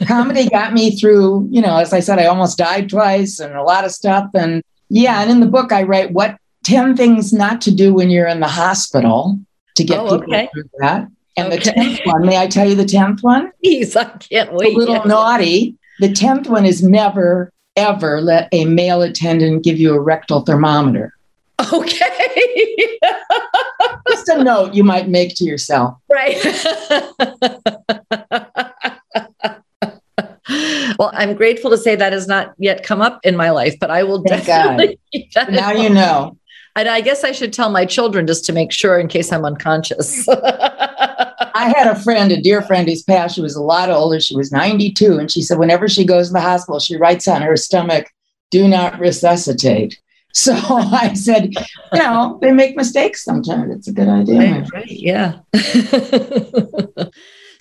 comedy 0.05 0.49
got 0.49 0.73
me 0.73 0.95
through, 0.97 1.47
you 1.51 1.61
know, 1.61 1.77
as 1.77 1.93
I 1.93 1.99
said, 1.99 2.19
I 2.19 2.25
almost 2.25 2.57
died 2.57 2.89
twice 2.89 3.39
and 3.39 3.55
a 3.55 3.63
lot 3.63 3.85
of 3.85 3.91
stuff. 3.91 4.29
And 4.33 4.63
yeah, 4.89 5.21
and 5.21 5.31
in 5.31 5.39
the 5.39 5.45
book, 5.47 5.71
I 5.71 5.83
write 5.83 6.11
what 6.11 6.37
10 6.63 6.95
things 6.95 7.33
not 7.33 7.61
to 7.61 7.71
do 7.71 7.93
when 7.93 8.09
you're 8.09 8.27
in 8.27 8.39
the 8.39 8.47
hospital 8.47 9.39
to 9.75 9.83
get 9.83 9.99
oh, 9.99 10.19
people 10.19 10.33
okay. 10.35 10.49
through 10.53 10.69
that. 10.79 11.07
And 11.37 11.53
okay. 11.53 11.57
the 11.57 11.71
10th 11.71 12.05
one, 12.05 12.25
may 12.25 12.37
I 12.37 12.47
tell 12.47 12.67
you 12.67 12.75
the 12.75 12.83
10th 12.83 13.23
one? 13.23 13.51
Please, 13.63 13.95
I 13.95 14.05
can't 14.05 14.53
wait. 14.53 14.75
A 14.75 14.77
little 14.77 14.95
yet. 14.95 15.07
naughty. 15.07 15.75
The 15.99 16.09
10th 16.09 16.47
one 16.47 16.65
is 16.65 16.83
never, 16.83 17.51
ever 17.75 18.21
let 18.21 18.49
a 18.51 18.65
male 18.65 19.01
attendant 19.01 19.63
give 19.63 19.79
you 19.79 19.93
a 19.93 19.99
rectal 19.99 20.41
thermometer. 20.41 21.13
Okay. 21.73 22.99
Just 24.09 24.29
a 24.29 24.43
note 24.43 24.73
you 24.73 24.83
might 24.83 25.07
make 25.07 25.35
to 25.35 25.43
yourself. 25.43 25.97
Right. 26.11 26.37
well, 30.49 31.11
I'm 31.13 31.35
grateful 31.35 31.69
to 31.71 31.77
say 31.77 31.95
that 31.95 32.13
has 32.13 32.27
not 32.27 32.53
yet 32.57 32.83
come 32.83 33.01
up 33.01 33.19
in 33.23 33.35
my 33.35 33.51
life, 33.51 33.77
but 33.79 33.91
I 33.91 34.03
will 34.03 34.23
Thank 34.23 34.45
definitely. 34.45 34.99
now 35.49 35.71
you 35.71 35.89
know. 35.89 36.37
And 36.75 36.87
I 36.87 37.01
guess 37.01 37.23
I 37.23 37.31
should 37.31 37.51
tell 37.51 37.69
my 37.69 37.85
children 37.85 38.25
just 38.25 38.45
to 38.45 38.53
make 38.53 38.71
sure 38.71 38.97
in 38.97 39.07
case 39.07 39.31
I'm 39.31 39.43
unconscious. 39.43 40.27
I 41.53 41.73
had 41.75 41.87
a 41.87 41.99
friend, 41.99 42.31
a 42.31 42.41
dear 42.41 42.61
friend 42.61 42.87
who's 42.87 43.03
passed. 43.03 43.35
She 43.35 43.41
was 43.41 43.55
a 43.55 43.61
lot 43.61 43.89
older. 43.89 44.21
She 44.21 44.37
was 44.37 44.51
92. 44.51 45.17
And 45.17 45.29
she 45.29 45.41
said, 45.41 45.59
whenever 45.59 45.89
she 45.89 46.05
goes 46.05 46.27
to 46.27 46.33
the 46.33 46.41
hospital, 46.41 46.79
she 46.79 46.95
writes 46.95 47.27
on 47.27 47.41
her 47.41 47.57
stomach, 47.57 48.07
do 48.51 48.67
not 48.67 48.99
resuscitate. 48.99 49.99
So 50.33 50.53
I 50.55 51.13
said, 51.13 51.53
you 51.53 51.99
know, 51.99 52.39
they 52.41 52.53
make 52.53 52.77
mistakes 52.77 53.21
sometimes. 53.21 53.75
It's 53.75 53.89
a 53.89 53.91
good 53.91 54.07
idea. 54.07 54.39
Right, 54.39 54.71
right. 54.71 54.89
Yeah. 54.89 55.39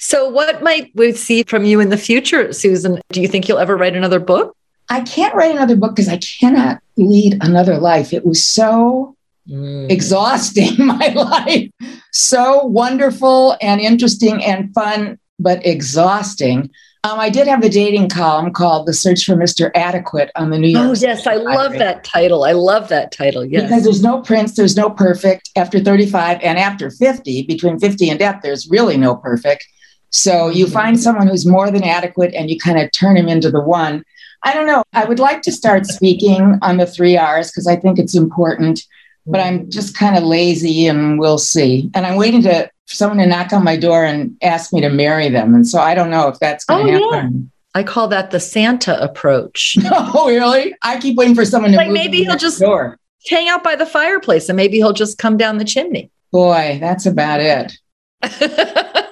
So, 0.02 0.30
what 0.30 0.62
might 0.62 0.90
we 0.94 1.12
see 1.12 1.42
from 1.42 1.64
you 1.64 1.78
in 1.78 1.90
the 1.90 1.98
future, 1.98 2.54
Susan? 2.54 3.00
Do 3.10 3.20
you 3.20 3.28
think 3.28 3.46
you'll 3.46 3.58
ever 3.58 3.76
write 3.76 3.94
another 3.94 4.18
book? 4.18 4.56
I 4.88 5.02
can't 5.02 5.34
write 5.34 5.54
another 5.54 5.76
book 5.76 5.94
because 5.94 6.08
I 6.08 6.16
cannot 6.16 6.80
lead 6.96 7.36
another 7.42 7.76
life. 7.76 8.14
It 8.14 8.24
was 8.24 8.42
so 8.42 9.14
mm. 9.46 9.90
exhausting, 9.90 10.74
my 10.86 11.08
life. 11.08 11.70
So 12.12 12.64
wonderful 12.64 13.58
and 13.60 13.78
interesting 13.78 14.42
and 14.42 14.72
fun, 14.72 15.18
but 15.38 15.64
exhausting. 15.66 16.70
Um, 17.04 17.20
I 17.20 17.28
did 17.28 17.46
have 17.46 17.62
a 17.62 17.68
dating 17.68 18.08
column 18.08 18.54
called 18.54 18.86
The 18.86 18.94
Search 18.94 19.24
for 19.26 19.34
Mr. 19.34 19.70
Adequate 19.74 20.30
on 20.34 20.48
the 20.48 20.58
New 20.58 20.68
York. 20.68 20.86
Oh, 20.86 20.94
yes. 20.98 21.26
I 21.26 21.34
love 21.34 21.74
that 21.74 22.04
title. 22.04 22.44
I 22.44 22.52
love 22.52 22.88
that 22.88 23.12
title. 23.12 23.44
Yes. 23.44 23.64
Because 23.64 23.84
there's 23.84 24.02
no 24.02 24.22
prince, 24.22 24.56
there's 24.56 24.76
no 24.76 24.88
perfect. 24.88 25.50
After 25.56 25.78
35 25.78 26.38
and 26.42 26.58
after 26.58 26.90
50, 26.90 27.42
between 27.42 27.78
50 27.78 28.08
and 28.08 28.18
death, 28.18 28.40
there's 28.42 28.66
really 28.70 28.96
no 28.96 29.14
perfect. 29.14 29.66
So 30.10 30.48
you 30.48 30.66
find 30.66 30.98
someone 30.98 31.28
who's 31.28 31.46
more 31.46 31.70
than 31.70 31.84
adequate 31.84 32.34
and 32.34 32.50
you 32.50 32.58
kind 32.58 32.78
of 32.78 32.90
turn 32.92 33.16
him 33.16 33.28
into 33.28 33.50
the 33.50 33.60
one. 33.60 34.04
I 34.42 34.52
don't 34.52 34.66
know. 34.66 34.82
I 34.92 35.04
would 35.04 35.18
like 35.18 35.42
to 35.42 35.52
start 35.52 35.86
speaking 35.86 36.58
on 36.62 36.78
the 36.78 36.86
three 36.86 37.16
R's 37.16 37.50
because 37.50 37.66
I 37.66 37.76
think 37.76 37.98
it's 37.98 38.14
important, 38.14 38.82
but 39.26 39.40
I'm 39.40 39.70
just 39.70 39.96
kind 39.96 40.16
of 40.16 40.24
lazy 40.24 40.86
and 40.86 41.18
we'll 41.18 41.38
see. 41.38 41.90
And 41.94 42.06
I'm 42.06 42.16
waiting 42.16 42.42
to 42.42 42.70
for 42.90 42.96
someone 42.96 43.18
to 43.18 43.26
knock 43.26 43.52
on 43.52 43.62
my 43.62 43.76
door 43.76 44.04
and 44.04 44.36
ask 44.42 44.72
me 44.72 44.80
to 44.80 44.88
marry 44.88 45.28
them. 45.28 45.54
And 45.54 45.66
so 45.66 45.78
I 45.80 45.94
don't 45.94 46.10
know 46.10 46.26
if 46.26 46.40
that's 46.40 46.64
going 46.64 46.88
to 46.88 47.00
oh, 47.00 47.12
happen. 47.12 47.50
Yeah. 47.74 47.80
I 47.80 47.84
call 47.84 48.08
that 48.08 48.32
the 48.32 48.40
Santa 48.40 49.00
approach. 49.00 49.76
oh, 49.92 50.26
really? 50.26 50.74
I 50.82 50.98
keep 50.98 51.16
waiting 51.16 51.36
for 51.36 51.44
someone 51.44 51.70
to 51.70 51.76
like 51.76 51.90
maybe 51.90 52.24
he'll 52.24 52.36
just 52.36 52.58
door. 52.58 52.98
hang 53.28 53.48
out 53.48 53.62
by 53.62 53.76
the 53.76 53.86
fireplace 53.86 54.48
and 54.48 54.56
maybe 54.56 54.78
he'll 54.78 54.92
just 54.92 55.18
come 55.18 55.36
down 55.36 55.58
the 55.58 55.64
chimney. 55.64 56.10
Boy, 56.32 56.78
that's 56.80 57.06
about 57.06 57.40
it. 57.40 57.78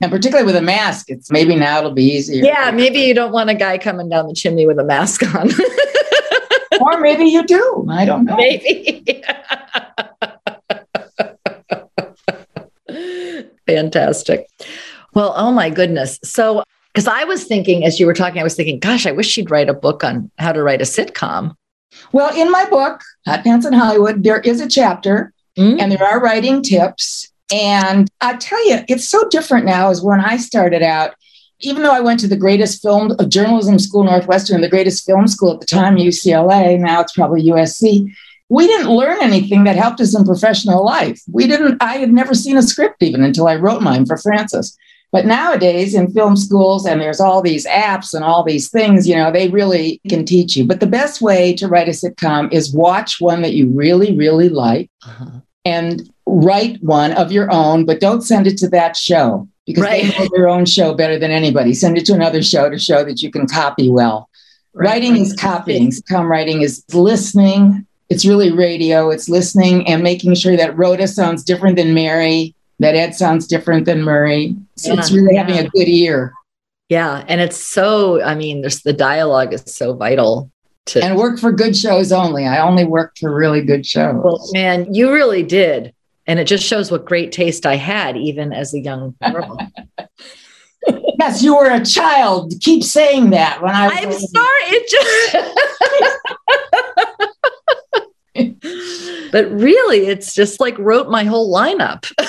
and 0.00 0.10
particularly 0.10 0.46
with 0.46 0.56
a 0.56 0.62
mask, 0.62 1.06
it's 1.08 1.30
maybe 1.30 1.54
now 1.56 1.78
it'll 1.78 1.92
be 1.92 2.04
easier. 2.04 2.44
Yeah, 2.44 2.70
maybe 2.70 3.00
you 3.00 3.14
don't 3.14 3.32
want 3.32 3.50
a 3.50 3.54
guy 3.54 3.78
coming 3.78 4.08
down 4.08 4.28
the 4.28 4.34
chimney 4.34 4.66
with 4.66 4.78
a 4.78 4.84
mask 4.84 5.22
on. 5.34 5.50
or 6.80 7.00
maybe 7.00 7.24
you 7.24 7.44
do. 7.44 7.86
I 7.90 8.04
don't 8.04 8.24
know. 8.24 8.36
Maybe. 8.36 9.22
Fantastic. 13.66 14.46
Well, 15.14 15.32
oh 15.36 15.50
my 15.50 15.70
goodness. 15.70 16.20
So, 16.22 16.62
because 16.92 17.08
I 17.08 17.24
was 17.24 17.44
thinking, 17.44 17.84
as 17.84 17.98
you 17.98 18.06
were 18.06 18.14
talking, 18.14 18.40
I 18.40 18.44
was 18.44 18.54
thinking, 18.54 18.78
gosh, 18.78 19.06
I 19.06 19.12
wish 19.12 19.28
she'd 19.28 19.50
write 19.50 19.68
a 19.68 19.74
book 19.74 20.04
on 20.04 20.30
how 20.38 20.52
to 20.52 20.62
write 20.62 20.80
a 20.80 20.84
sitcom. 20.84 21.54
Well, 22.12 22.34
in 22.38 22.50
my 22.50 22.68
book, 22.68 23.02
Hot 23.26 23.42
Pants 23.44 23.66
in 23.66 23.72
Hollywood, 23.72 24.22
there 24.22 24.40
is 24.40 24.60
a 24.60 24.68
chapter 24.68 25.32
mm-hmm. 25.58 25.80
and 25.80 25.92
there 25.92 26.02
are 26.02 26.20
writing 26.20 26.62
tips. 26.62 27.32
And 27.52 28.08
I 28.20 28.36
tell 28.36 28.68
you, 28.68 28.80
it's 28.88 29.08
so 29.08 29.28
different 29.28 29.66
now 29.66 29.90
as 29.90 30.02
when 30.02 30.20
I 30.20 30.36
started 30.36 30.82
out. 30.82 31.14
Even 31.60 31.82
though 31.82 31.92
I 31.92 32.00
went 32.00 32.20
to 32.20 32.28
the 32.28 32.36
greatest 32.36 32.82
film 32.82 33.12
uh, 33.18 33.24
journalism 33.24 33.78
school, 33.78 34.04
Northwestern, 34.04 34.60
the 34.60 34.68
greatest 34.68 35.06
film 35.06 35.26
school 35.26 35.54
at 35.54 35.60
the 35.60 35.66
time, 35.66 35.96
UCLA, 35.96 36.78
now 36.78 37.00
it's 37.00 37.14
probably 37.14 37.44
USC, 37.44 38.12
we 38.48 38.66
didn't 38.66 38.90
learn 38.90 39.22
anything 39.22 39.64
that 39.64 39.76
helped 39.76 40.00
us 40.00 40.16
in 40.16 40.24
professional 40.24 40.84
life. 40.84 41.20
We 41.32 41.46
didn't, 41.46 41.82
I 41.82 41.96
had 41.96 42.12
never 42.12 42.34
seen 42.34 42.56
a 42.56 42.62
script 42.62 43.02
even 43.02 43.24
until 43.24 43.48
I 43.48 43.56
wrote 43.56 43.82
mine 43.82 44.06
for 44.06 44.16
Francis. 44.18 44.76
But 45.12 45.24
nowadays 45.24 45.94
in 45.94 46.12
film 46.12 46.36
schools, 46.36 46.84
and 46.84 47.00
there's 47.00 47.20
all 47.20 47.40
these 47.40 47.66
apps 47.66 48.12
and 48.12 48.24
all 48.24 48.42
these 48.42 48.68
things, 48.68 49.08
you 49.08 49.16
know, 49.16 49.32
they 49.32 49.48
really 49.48 50.00
can 50.08 50.24
teach 50.24 50.56
you. 50.56 50.64
But 50.66 50.80
the 50.80 50.86
best 50.86 51.22
way 51.22 51.54
to 51.54 51.68
write 51.68 51.88
a 51.88 51.92
sitcom 51.92 52.52
is 52.52 52.74
watch 52.74 53.20
one 53.20 53.42
that 53.42 53.54
you 53.54 53.68
really, 53.68 54.14
really 54.16 54.48
like 54.48 54.90
uh-huh. 55.04 55.40
and 55.64 56.10
write 56.26 56.82
one 56.82 57.12
of 57.12 57.32
your 57.32 57.50
own, 57.52 57.86
but 57.86 58.00
don't 58.00 58.22
send 58.22 58.46
it 58.46 58.58
to 58.58 58.68
that 58.68 58.96
show 58.96 59.48
because 59.66 59.82
right. 59.82 60.02
they 60.04 60.18
know 60.18 60.28
their 60.34 60.48
own 60.48 60.66
show 60.66 60.94
better 60.94 61.18
than 61.18 61.30
anybody. 61.30 61.72
Send 61.72 61.96
it 61.96 62.06
to 62.06 62.14
another 62.14 62.42
show 62.42 62.68
to 62.68 62.78
show 62.78 63.04
that 63.04 63.22
you 63.22 63.30
can 63.30 63.46
copy 63.46 63.90
well. 63.90 64.28
Right. 64.74 64.86
Writing 64.86 65.16
is 65.16 65.34
copying. 65.34 65.92
Come 66.08 66.26
writing 66.26 66.62
is 66.62 66.84
listening. 66.92 67.86
It's 68.08 68.24
really 68.24 68.52
radio. 68.52 69.10
It's 69.10 69.28
listening 69.28 69.86
and 69.88 70.02
making 70.02 70.34
sure 70.34 70.56
that 70.56 70.76
Rhoda 70.76 71.08
sounds 71.08 71.42
different 71.42 71.76
than 71.76 71.94
Mary 71.94 72.54
That 72.78 72.94
Ed 72.94 73.14
sounds 73.14 73.46
different 73.46 73.86
than 73.86 74.02
Murray. 74.02 74.54
So 74.76 74.92
Yeah, 74.92 75.00
it's 75.00 75.12
really 75.12 75.34
yeah. 75.34 75.42
having 75.42 75.58
a 75.58 75.68
good 75.70 75.88
ear 75.88 76.32
Yeah. 76.88 77.24
And 77.26 77.40
it's 77.40 77.56
so, 77.56 78.22
I 78.22 78.34
mean, 78.34 78.60
there's 78.60 78.82
the 78.82 78.92
dialogue 78.92 79.52
is 79.54 79.64
so 79.66 79.94
vital 79.94 80.50
to. 80.86 81.02
and 81.02 81.16
work 81.16 81.38
for 81.40 81.50
good 81.50 81.76
shows 81.76 82.12
only. 82.12 82.46
I 82.46 82.60
only 82.60 82.84
work 82.84 83.16
for 83.18 83.34
really 83.34 83.62
good 83.62 83.84
shows. 83.86 84.22
well, 84.22 84.48
man, 84.52 84.92
you 84.94 85.12
really 85.12 85.42
did. 85.42 85.92
And 86.26 86.38
it 86.40 86.44
just 86.44 86.64
shows 86.64 86.90
what 86.90 87.04
great 87.04 87.32
taste 87.32 87.66
I 87.66 87.76
had, 87.76 88.16
even 88.16 88.52
as 88.52 88.74
a 88.74 88.80
young 88.80 89.14
girl. 89.30 89.58
yes, 91.18 91.42
you 91.42 91.56
were 91.56 91.70
a 91.70 91.84
child. 91.84 92.52
Keep 92.60 92.84
saying 92.84 93.30
that 93.30 93.62
when 93.62 93.74
I 93.74 94.04
was 94.04 94.16
I'm 94.16 94.20
sorry. 94.28 94.62
It 94.68 94.90
just. 94.90 95.36
but 99.32 99.50
really, 99.50 100.06
it's 100.06 100.34
just 100.34 100.60
like 100.60 100.78
wrote 100.78 101.08
my 101.08 101.24
whole 101.24 101.52
lineup. 101.54 102.10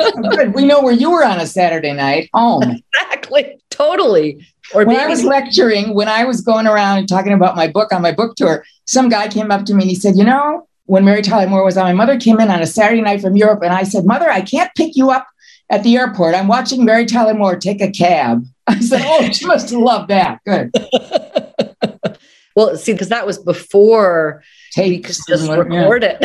Oh, 0.00 0.22
good. 0.30 0.54
We 0.54 0.64
know 0.64 0.80
where 0.80 0.94
you 0.94 1.10
were 1.10 1.22
on 1.24 1.38
a 1.38 1.46
Saturday 1.46 1.92
night, 1.92 2.30
home. 2.32 2.62
exactly. 2.62 3.60
Totally. 3.70 4.46
Or 4.74 4.84
When 4.84 4.96
I 4.96 5.06
was 5.06 5.22
lecturing, 5.22 5.92
when 5.94 6.08
I 6.08 6.24
was 6.24 6.40
going 6.40 6.66
around 6.66 6.98
and 6.98 7.08
talking 7.08 7.32
about 7.34 7.56
my 7.56 7.68
book 7.68 7.92
on 7.92 8.00
my 8.00 8.12
book 8.12 8.34
tour, 8.36 8.64
some 8.86 9.10
guy 9.10 9.28
came 9.28 9.50
up 9.50 9.66
to 9.66 9.74
me 9.74 9.82
and 9.82 9.90
he 9.90 9.94
said, 9.94 10.16
You 10.16 10.24
know, 10.24 10.66
when 10.86 11.04
Mary 11.04 11.22
Tyler 11.22 11.48
Moore 11.48 11.64
was 11.64 11.76
on, 11.76 11.84
my 11.84 11.92
mother 11.92 12.18
came 12.18 12.40
in 12.40 12.50
on 12.50 12.60
a 12.60 12.66
Saturday 12.66 13.00
night 13.00 13.20
from 13.20 13.36
Europe. 13.36 13.60
And 13.62 13.72
I 13.72 13.84
said, 13.84 14.04
Mother, 14.04 14.30
I 14.30 14.40
can't 14.40 14.70
pick 14.76 14.96
you 14.96 15.10
up 15.10 15.26
at 15.70 15.82
the 15.82 15.96
airport. 15.96 16.34
I'm 16.34 16.48
watching 16.48 16.84
Mary 16.84 17.06
Tyler 17.06 17.34
Moore 17.34 17.56
take 17.56 17.80
a 17.80 17.90
cab. 17.90 18.44
I 18.66 18.80
said, 18.80 19.02
Oh, 19.04 19.30
she 19.30 19.46
must 19.46 19.70
have 19.70 19.80
loved 19.80 20.10
that. 20.10 20.40
Good. 20.44 20.70
well, 22.56 22.76
see, 22.76 22.92
because 22.92 23.08
that 23.08 23.26
was 23.26 23.38
before 23.38 24.42
could 24.74 25.02
just 25.04 25.50
record 25.50 26.04
it 26.04 26.18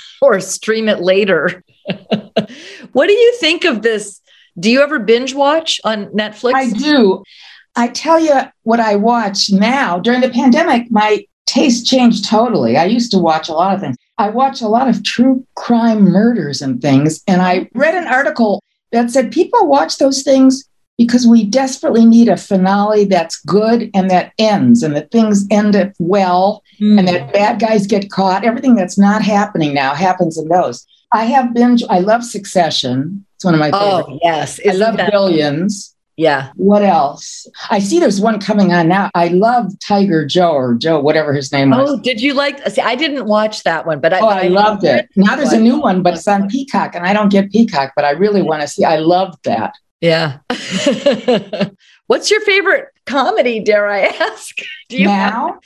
or 0.22 0.40
stream 0.40 0.88
it 0.88 1.00
later. 1.00 1.64
what 2.92 3.06
do 3.06 3.12
you 3.12 3.34
think 3.40 3.64
of 3.64 3.82
this? 3.82 4.20
Do 4.58 4.70
you 4.70 4.82
ever 4.82 4.98
binge 4.98 5.34
watch 5.34 5.80
on 5.84 6.06
Netflix? 6.06 6.54
I 6.54 6.70
do. 6.70 7.22
I 7.76 7.88
tell 7.88 8.18
you 8.18 8.34
what 8.62 8.80
I 8.80 8.96
watch 8.96 9.50
now. 9.50 9.98
During 9.98 10.20
the 10.20 10.30
pandemic, 10.30 10.90
my 10.90 11.24
taste 11.48 11.86
changed 11.86 12.24
totally. 12.28 12.76
I 12.76 12.84
used 12.84 13.10
to 13.12 13.18
watch 13.18 13.48
a 13.48 13.52
lot 13.52 13.74
of 13.74 13.80
things. 13.80 13.96
I 14.18 14.28
watch 14.28 14.60
a 14.60 14.68
lot 14.68 14.88
of 14.88 15.02
true 15.02 15.44
crime 15.56 16.02
murders 16.04 16.60
and 16.62 16.80
things. 16.80 17.22
And 17.26 17.40
I 17.42 17.68
read 17.74 17.94
an 17.94 18.06
article 18.06 18.62
that 18.92 19.10
said 19.10 19.32
people 19.32 19.66
watch 19.66 19.98
those 19.98 20.22
things 20.22 20.64
because 20.96 21.26
we 21.26 21.44
desperately 21.44 22.04
need 22.04 22.28
a 22.28 22.36
finale 22.36 23.04
that's 23.04 23.40
good 23.42 23.88
and 23.94 24.10
that 24.10 24.32
ends 24.38 24.82
and 24.82 24.96
that 24.96 25.10
things 25.10 25.46
end 25.50 25.74
it 25.74 25.94
well 25.98 26.62
Hmm. 26.78 26.98
and 26.98 27.08
that 27.08 27.32
bad 27.32 27.58
guys 27.58 27.86
get 27.88 28.08
caught. 28.10 28.44
Everything 28.44 28.76
that's 28.76 28.98
not 28.98 29.20
happening 29.22 29.74
now 29.74 29.94
happens 29.94 30.38
in 30.38 30.46
those. 30.48 30.86
I 31.12 31.24
have 31.24 31.52
binge. 31.54 31.82
I 31.90 31.98
love 32.00 32.22
Succession. 32.24 33.24
It's 33.36 33.44
one 33.44 33.54
of 33.54 33.60
my 33.60 33.70
favorites. 33.72 34.08
Oh, 34.10 34.18
yes. 34.22 34.60
I 34.64 34.68
Isn't 34.70 34.80
love 34.80 34.96
that- 34.98 35.10
Billions. 35.10 35.94
Yeah. 36.18 36.50
What 36.56 36.82
else? 36.82 37.46
I 37.70 37.78
see 37.78 38.00
there's 38.00 38.20
one 38.20 38.40
coming 38.40 38.72
on 38.72 38.88
now. 38.88 39.08
I 39.14 39.28
love 39.28 39.70
Tiger 39.78 40.26
Joe 40.26 40.50
or 40.50 40.74
Joe, 40.74 40.98
whatever 40.98 41.32
his 41.32 41.52
name 41.52 41.70
was. 41.70 41.88
Oh, 41.88 41.96
did 42.00 42.20
you 42.20 42.34
like? 42.34 42.58
See, 42.68 42.80
I 42.82 42.96
didn't 42.96 43.26
watch 43.26 43.62
that 43.62 43.86
one, 43.86 44.00
but 44.00 44.12
I, 44.12 44.18
Oh, 44.18 44.26
I 44.26 44.48
loved 44.48 44.82
it. 44.82 45.08
Now 45.14 45.36
there's 45.36 45.52
a 45.52 45.60
new 45.60 45.78
one, 45.80 46.02
but 46.02 46.14
it's 46.14 46.26
on 46.26 46.48
Peacock, 46.48 46.96
and 46.96 47.06
I 47.06 47.12
don't 47.12 47.28
get 47.30 47.52
Peacock, 47.52 47.92
but 47.94 48.04
I 48.04 48.10
really 48.10 48.42
want 48.42 48.62
to 48.62 48.68
see. 48.68 48.82
I 48.84 48.96
loved 48.96 49.44
that. 49.44 49.74
Yeah. 50.00 50.38
What's 52.08 52.30
your 52.32 52.40
favorite 52.40 52.88
comedy? 53.06 53.60
Dare 53.60 53.86
I 53.86 54.00
ask? 54.06 54.56
Do 54.88 54.96
you 54.98 55.08
have- 55.08 55.32
now 55.32 55.60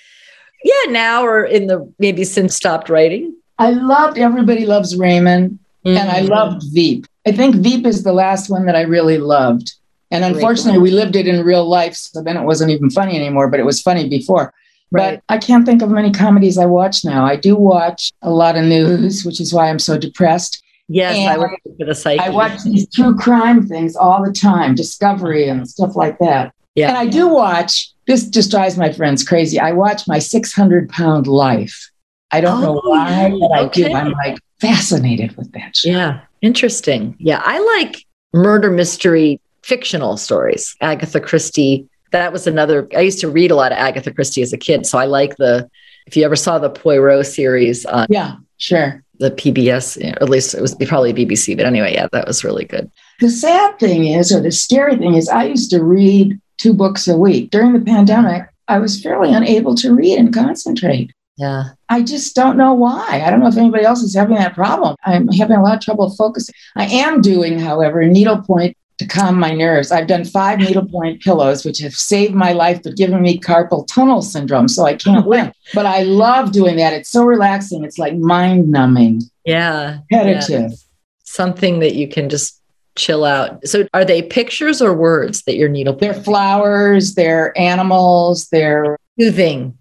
yeah, 0.64 0.92
now 0.92 1.24
or 1.24 1.44
in 1.44 1.66
the 1.66 1.90
maybe 1.98 2.24
since 2.24 2.54
stopped 2.54 2.88
writing? 2.90 3.34
I 3.58 3.70
loved 3.70 4.18
Everybody 4.18 4.66
Loves 4.66 4.96
Raymond, 4.96 5.58
and 5.84 5.98
I 6.10 6.22
Mhm. 6.22 6.28
loved 6.28 6.62
Veep. 6.72 7.06
I 7.26 7.32
think 7.32 7.56
Veep 7.56 7.86
is 7.86 8.02
the 8.02 8.12
last 8.12 8.50
one 8.50 8.66
that 8.66 8.76
I 8.76 8.82
really 8.82 9.18
loved. 9.18 9.72
And 10.12 10.25
unfortunately, 10.25 10.79
we 10.81 10.90
lived 10.90 11.16
it 11.16 11.27
in 11.27 11.44
real 11.44 11.66
life, 11.68 11.94
so 11.94 12.22
then 12.22 12.37
it 12.37 12.44
wasn't 12.44 12.70
even 12.70 12.90
funny 12.90 13.16
anymore, 13.16 13.48
but 13.48 13.59
it 13.59 13.64
was 13.66 13.81
funny 13.81 14.09
before. 14.09 14.53
Right. 14.90 15.20
But 15.29 15.35
I 15.35 15.38
can't 15.38 15.64
think 15.64 15.81
of 15.83 15.88
many 15.90 16.12
comedies 16.12 16.59
I 16.59 16.66
watch 16.66 17.05
now. 17.05 17.25
I 17.25 17.35
do 17.37 17.57
watch 17.57 18.12
a 18.22 18.31
lot 18.31 18.57
of 18.57 18.64
news, 18.64 19.25
which 19.25 19.40
is 19.40 19.53
why 19.53 19.70
I'm 19.70 19.79
so 19.79 19.96
depressed. 19.98 20.62
Yes, 20.88 21.16
I 21.16 21.33
and 21.33 21.40
would 21.40 21.77
for 21.79 21.87
the 21.87 21.94
psyche. 21.94 22.20
I 22.20 22.29
watch 22.29 22.62
these 22.64 22.87
true 22.90 23.16
crime 23.16 23.66
things 23.66 23.96
all 23.96 24.22
the 24.22 24.33
time, 24.33 24.75
Discovery 24.75 25.48
and 25.48 25.66
stuff 25.66 25.96
like 25.96 26.18
that. 26.18 26.53
Yeah. 26.75 26.88
And 26.88 26.98
I 26.98 27.07
do 27.07 27.29
watch, 27.29 27.90
this 28.07 28.29
just 28.29 28.51
drives 28.51 28.77
my 28.77 28.92
friends 28.92 29.25
crazy. 29.25 29.59
I 29.59 29.72
watch 29.72 30.07
my 30.07 30.18
600 30.18 30.90
pound 30.90 31.27
life. 31.27 31.90
I 32.31 32.40
don't 32.42 32.61
know 32.61 32.81
Oh, 32.85 32.90
why, 32.90 33.29
yeah. 33.29 33.37
but 33.40 33.53
I 33.53 33.61
Okay. 33.64 33.85
do. 33.88 33.94
I'm 33.94 34.12
like 34.12 34.38
fascinated 34.61 35.37
with 35.38 35.53
that 35.53 35.77
shit. 35.77 35.92
Yeah, 35.92 36.20
interesting. 36.42 37.14
Yeah, 37.18 37.40
I 37.44 37.59
like 37.79 38.05
murder 38.35 38.70
mystery 38.70 39.40
fictional 39.62 40.16
stories. 40.16 40.77
Agatha 40.81 41.20
Christie. 41.20 41.88
That 42.11 42.33
was 42.33 42.46
another. 42.46 42.87
I 42.96 43.01
used 43.01 43.20
to 43.20 43.31
read 43.31 43.51
a 43.51 43.55
lot 43.55 43.72
of 43.72 43.79
Agatha 43.79 44.12
Christie 44.12 44.42
as 44.42 44.53
a 44.53 44.59
kid, 44.59 44.87
so 44.87 44.98
I 44.98 45.07
like 45.07 45.37
the. 45.37 45.68
If 46.07 46.16
you 46.16 46.25
ever 46.25 46.37
saw 46.37 46.59
the 46.59 46.68
Poirot 46.68 47.27
series 47.27 47.87
on 47.87 48.07
Yeah, 48.11 48.35
sure. 48.59 49.03
the 49.20 49.31
PBS, 49.31 50.03
or 50.03 50.20
at 50.22 50.29
least 50.29 50.53
it 50.53 50.61
was 50.61 50.75
probably 50.75 51.12
BBC, 51.14 51.57
but 51.57 51.64
anyway, 51.64 51.94
yeah, 51.94 52.09
that 52.12 52.27
was 52.27 52.42
really 52.44 52.64
good. 52.64 52.90
The 53.20 53.31
sad 53.31 53.79
thing 53.79 54.07
is, 54.09 54.33
or 54.33 54.40
the 54.40 54.51
scary 54.51 54.96
thing 54.96 55.14
is, 55.14 55.29
I 55.29 55.44
used 55.44 55.70
to 55.70 55.83
read 55.83 56.38
two 56.59 56.75
books 56.75 57.07
a 57.07 57.16
week. 57.16 57.51
During 57.51 57.72
the 57.72 57.81
pandemic, 57.81 58.42
I 58.66 58.79
was 58.81 59.01
fairly 59.01 59.33
unable 59.33 59.75
to 59.77 59.94
read 59.94 60.18
and 60.18 60.35
concentrate. 60.35 61.12
Yeah, 61.38 61.64
I 61.88 62.03
just 62.03 62.35
don't 62.35 62.57
know 62.59 62.75
why. 62.75 63.22
I 63.25 63.31
don't 63.31 63.40
know 63.40 63.48
if 63.48 63.57
anybody 63.57 63.85
else 63.85 64.03
is 64.03 64.14
having 64.14 64.37
that 64.37 64.55
problem. 64.55 64.96
I'm 65.05 65.29
having 65.29 65.57
a 65.57 65.62
lot 65.62 65.77
of 65.77 65.81
trouble 65.83 66.11
focusing. 66.14 66.55
I 66.77 66.85
am 66.87 67.22
doing, 67.22 67.59
however, 67.61 68.05
needlepoint 68.05 68.77
to 69.02 69.08
calm 69.08 69.38
my 69.38 69.52
nerves. 69.52 69.90
I've 69.90 70.06
done 70.06 70.24
five 70.24 70.58
needlepoint 70.58 71.22
pillows, 71.22 71.64
which 71.64 71.78
have 71.80 71.94
saved 71.94 72.34
my 72.34 72.52
life, 72.52 72.82
but 72.82 72.96
given 72.96 73.20
me 73.22 73.38
carpal 73.38 73.86
tunnel 73.86 74.22
syndrome, 74.22 74.68
so 74.68 74.84
I 74.84 74.94
can't 74.94 75.26
limp. 75.26 75.54
But 75.74 75.86
I 75.86 76.02
love 76.02 76.52
doing 76.52 76.76
that. 76.76 76.92
It's 76.92 77.08
so 77.08 77.24
relaxing. 77.24 77.82
It's 77.82 77.98
like 77.98 78.14
mind 78.14 78.70
numbing, 78.70 79.22
yeah, 79.46 80.00
yeah. 80.10 80.18
repetitive. 80.18 80.72
something 81.22 81.78
that 81.80 81.94
you 81.94 82.08
can 82.08 82.28
just 82.28 82.60
chill 82.96 83.24
out. 83.24 83.66
So, 83.66 83.86
are 83.94 84.04
they 84.04 84.22
pictures 84.22 84.82
or 84.82 84.92
words 84.92 85.42
that 85.44 85.56
you're 85.56 85.70
needle? 85.70 85.94
They're 85.94 86.14
flowers, 86.14 87.14
they're 87.14 87.58
animals, 87.58 88.48
they're 88.48 88.98
soothing. 89.18 89.78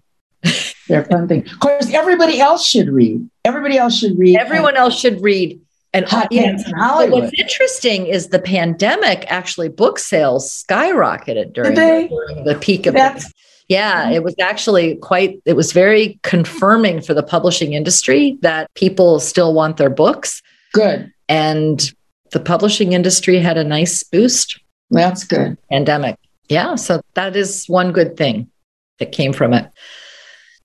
they're 0.88 1.04
fun 1.04 1.28
things. 1.28 1.52
Of 1.52 1.60
course, 1.60 1.92
everybody 1.92 2.40
else 2.40 2.66
should 2.66 2.88
read. 2.88 3.28
Everybody 3.44 3.76
else 3.78 3.98
should 3.98 4.18
read. 4.18 4.38
Everyone 4.38 4.76
else 4.76 4.98
should 4.98 5.20
read. 5.22 5.60
And 5.94 6.08
Hot 6.08 6.28
yeah, 6.30 6.44
Pants 6.44 6.64
in 6.66 6.72
But 6.72 7.10
what's 7.10 7.32
interesting 7.38 8.06
is 8.06 8.28
the 8.28 8.38
pandemic 8.38 9.24
actually 9.28 9.68
book 9.68 9.98
sales 9.98 10.64
skyrocketed 10.68 11.52
during, 11.52 11.74
during 11.74 12.44
the 12.44 12.56
peak 12.60 12.86
of 12.86 12.94
That's 12.94 13.26
the, 13.26 13.34
yeah 13.68 14.10
it 14.10 14.22
was 14.22 14.34
actually 14.40 14.96
quite 14.96 15.40
it 15.44 15.54
was 15.54 15.72
very 15.72 16.18
confirming 16.22 17.00
for 17.02 17.14
the 17.14 17.22
publishing 17.22 17.74
industry 17.74 18.38
that 18.40 18.72
people 18.74 19.20
still 19.20 19.54
want 19.54 19.76
their 19.76 19.90
books. 19.90 20.42
Good. 20.72 21.12
and 21.28 21.92
the 22.30 22.40
publishing 22.40 22.94
industry 22.94 23.38
had 23.38 23.58
a 23.58 23.64
nice 23.64 24.02
boost. 24.02 24.58
That's 24.90 25.24
good. 25.24 25.58
pandemic. 25.70 26.16
Yeah 26.48 26.76
so 26.76 27.02
that 27.14 27.36
is 27.36 27.66
one 27.66 27.92
good 27.92 28.16
thing 28.16 28.50
that 28.98 29.12
came 29.12 29.34
from 29.34 29.52
it. 29.52 29.70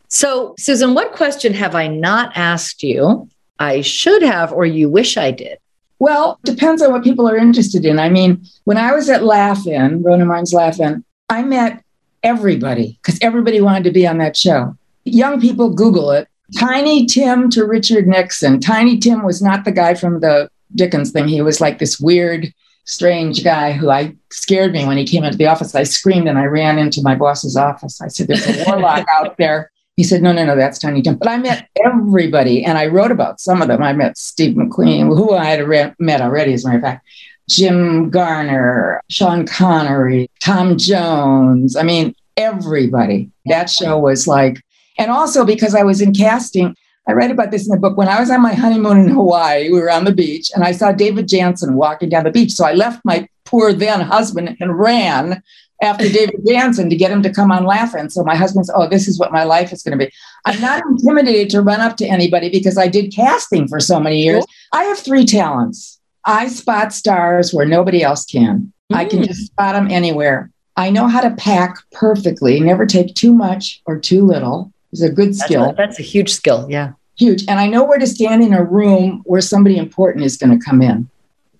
So 0.07 0.55
susan 0.57 0.93
what 0.93 1.11
question 1.11 1.53
have 1.53 1.75
i 1.75 1.87
not 1.87 2.31
asked 2.35 2.81
you 2.81 3.27
i 3.59 3.81
should 3.81 4.21
have 4.21 4.51
or 4.53 4.65
you 4.65 4.89
wish 4.89 5.17
i 5.17 5.31
did 5.31 5.57
Well, 5.99 6.37
depends 6.43 6.81
on 6.83 6.91
what 6.91 7.03
people 7.03 7.27
are 7.27 7.35
interested 7.37 7.83
in. 7.83 7.97
I 7.97 8.09
mean, 8.09 8.45
when 8.65 8.77
I 8.77 8.91
was 8.93 9.09
at 9.09 9.23
Laugh-In, 9.23 10.03
Rowan 10.03 10.27
Martin's 10.27 10.53
Laugh-In, 10.53 11.03
I 11.27 11.41
met 11.41 11.83
everybody 12.21 12.99
because 13.01 13.17
everybody 13.19 13.61
wanted 13.61 13.83
to 13.85 13.91
be 13.91 14.05
on 14.05 14.19
that 14.19 14.37
show. 14.37 14.77
Young 15.05 15.41
people 15.41 15.69
Google 15.73 16.11
it. 16.11 16.27
Tiny 16.55 17.07
Tim 17.07 17.49
to 17.49 17.65
Richard 17.65 18.05
Nixon. 18.07 18.59
Tiny 18.59 18.99
Tim 18.99 19.23
was 19.25 19.41
not 19.41 19.65
the 19.65 19.71
guy 19.71 19.95
from 19.95 20.19
the 20.19 20.49
Dickens 20.75 21.11
thing. 21.11 21.27
He 21.27 21.41
was 21.41 21.59
like 21.59 21.79
this 21.79 21.99
weird, 21.99 22.53
strange 22.85 23.43
guy 23.43 23.71
who 23.73 23.89
I 23.89 24.15
scared 24.31 24.73
me 24.73 24.85
when 24.85 24.97
he 24.97 25.05
came 25.05 25.23
into 25.23 25.37
the 25.37 25.47
office. 25.47 25.73
I 25.73 25.83
screamed 25.83 26.27
and 26.27 26.37
I 26.37 26.45
ran 26.45 26.77
into 26.77 27.01
my 27.01 27.15
boss's 27.15 27.57
office. 27.57 27.99
I 28.01 28.07
said, 28.09 28.27
There's 28.27 28.45
a 28.47 28.63
warlock 28.65 29.05
out 29.17 29.35
there. 29.37 29.71
He 29.97 30.03
said, 30.03 30.21
No, 30.21 30.31
no, 30.31 30.45
no, 30.45 30.55
that's 30.55 30.79
Tiny 30.79 31.01
Tim. 31.01 31.17
But 31.17 31.27
I 31.27 31.37
met 31.37 31.67
everybody 31.83 32.63
and 32.63 32.77
I 32.77 32.85
wrote 32.85 33.11
about 33.11 33.41
some 33.41 33.61
of 33.61 33.67
them. 33.67 33.83
I 33.83 33.93
met 33.93 34.17
Steve 34.17 34.55
McQueen, 34.55 35.07
who 35.07 35.33
I 35.33 35.45
had 35.45 35.67
re- 35.67 35.93
met 35.99 36.21
already, 36.21 36.53
as 36.53 36.63
a 36.63 36.67
matter 36.67 36.77
of 36.77 36.83
fact, 36.83 37.07
Jim 37.49 38.09
Garner, 38.09 39.01
Sean 39.09 39.45
Connery, 39.45 40.29
Tom 40.41 40.77
Jones. 40.77 41.75
I 41.75 41.83
mean, 41.83 42.15
everybody. 42.37 43.31
That 43.47 43.69
show 43.69 43.97
was 43.97 44.27
like, 44.27 44.61
and 44.99 45.09
also 45.09 45.43
because 45.45 45.73
I 45.73 45.83
was 45.83 45.99
in 45.99 46.13
casting, 46.13 46.75
I 47.07 47.13
read 47.13 47.31
about 47.31 47.51
this 47.51 47.65
in 47.65 47.71
the 47.71 47.79
book. 47.79 47.97
When 47.97 48.09
I 48.09 48.19
was 48.19 48.29
on 48.29 48.41
my 48.41 48.53
honeymoon 48.53 48.99
in 48.99 49.09
Hawaii, 49.09 49.71
we 49.71 49.79
were 49.79 49.89
on 49.89 50.03
the 50.03 50.11
beach 50.11 50.51
and 50.53 50.63
I 50.63 50.73
saw 50.73 50.91
David 50.91 51.27
Janssen 51.27 51.75
walking 51.75 52.09
down 52.09 52.25
the 52.25 52.31
beach. 52.31 52.51
So 52.51 52.65
I 52.65 52.73
left 52.73 53.01
my 53.05 53.27
poor 53.45 53.73
then 53.73 54.01
husband 54.01 54.57
and 54.59 54.77
ran 54.77 55.41
after 55.81 56.09
David 56.09 56.41
Janssen 56.45 56.89
to 56.89 56.95
get 56.95 57.11
him 57.11 57.21
to 57.23 57.31
come 57.31 57.51
on 57.51 57.65
Laugh-In. 57.65 58.09
So 58.09 58.23
my 58.23 58.35
husband 58.35 58.65
said, 58.65 58.73
Oh, 58.75 58.87
this 58.87 59.07
is 59.07 59.19
what 59.19 59.31
my 59.31 59.43
life 59.43 59.71
is 59.71 59.83
going 59.83 59.97
to 59.97 60.05
be. 60.05 60.11
I'm 60.45 60.59
not 60.59 60.83
intimidated 60.85 61.49
to 61.51 61.61
run 61.61 61.81
up 61.81 61.97
to 61.97 62.05
anybody 62.05 62.49
because 62.49 62.77
I 62.77 62.87
did 62.87 63.13
casting 63.13 63.67
for 63.67 63.79
so 63.79 63.99
many 63.99 64.21
years. 64.21 64.45
I 64.73 64.83
have 64.83 64.97
three 64.97 65.25
talents. 65.25 65.99
I 66.25 66.47
spot 66.47 66.93
stars 66.93 67.53
where 67.53 67.65
nobody 67.65 68.03
else 68.03 68.25
can. 68.25 68.73
Mm. 68.91 68.95
I 68.95 69.05
can 69.05 69.19
mm. 69.19 69.27
just 69.27 69.47
spot 69.47 69.75
them 69.75 69.89
anywhere. 69.89 70.51
I 70.75 70.89
know 70.91 71.07
how 71.07 71.21
to 71.21 71.31
pack 71.31 71.75
perfectly, 71.91 72.59
never 72.59 72.85
take 72.85 73.15
too 73.15 73.33
much 73.33 73.81
or 73.85 73.97
too 73.97 74.25
little. 74.25 74.71
It's 74.91 75.01
a 75.01 75.09
good 75.09 75.35
skill. 75.35 75.65
That's 75.65 75.73
a, 75.73 75.75
that's 75.75 75.99
a 75.99 76.03
huge 76.03 76.29
skill. 76.31 76.67
Yeah. 76.69 76.93
Huge. 77.17 77.45
And 77.47 77.59
I 77.59 77.67
know 77.67 77.83
where 77.83 77.97
to 77.97 78.05
stand 78.05 78.43
in 78.43 78.53
a 78.53 78.63
room 78.63 79.21
where 79.25 79.41
somebody 79.41 79.77
important 79.77 80.23
is 80.23 80.37
going 80.37 80.57
to 80.57 80.63
come 80.63 80.81
in. 80.83 81.09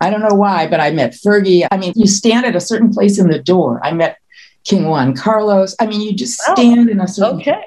I 0.02 0.10
don't 0.10 0.22
know 0.22 0.36
why, 0.36 0.68
but 0.68 0.80
I 0.80 0.92
met 0.92 1.14
Fergie. 1.14 1.68
I 1.72 1.78
mean, 1.78 1.94
you 1.96 2.08
stand 2.08 2.46
at 2.46 2.56
a 2.56 2.62
certain 2.62 2.94
place 2.94 3.20
in 3.20 3.30
the 3.30 3.40
door. 3.40 3.80
I 3.84 3.92
met 3.92 4.18
King 4.64 4.86
Juan 4.86 5.16
Carlos. 5.16 5.76
I 5.80 5.86
mean, 5.86 6.02
you 6.02 6.14
just 6.14 6.42
oh, 6.48 6.54
stand 6.54 6.90
in 6.90 7.00
a 7.00 7.08
certain 7.08 7.40
okay, 7.42 7.66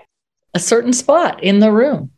a 0.54 0.60
certain 0.60 0.92
spot 0.92 1.42
in 1.42 1.60
the 1.60 1.72
room, 1.72 2.10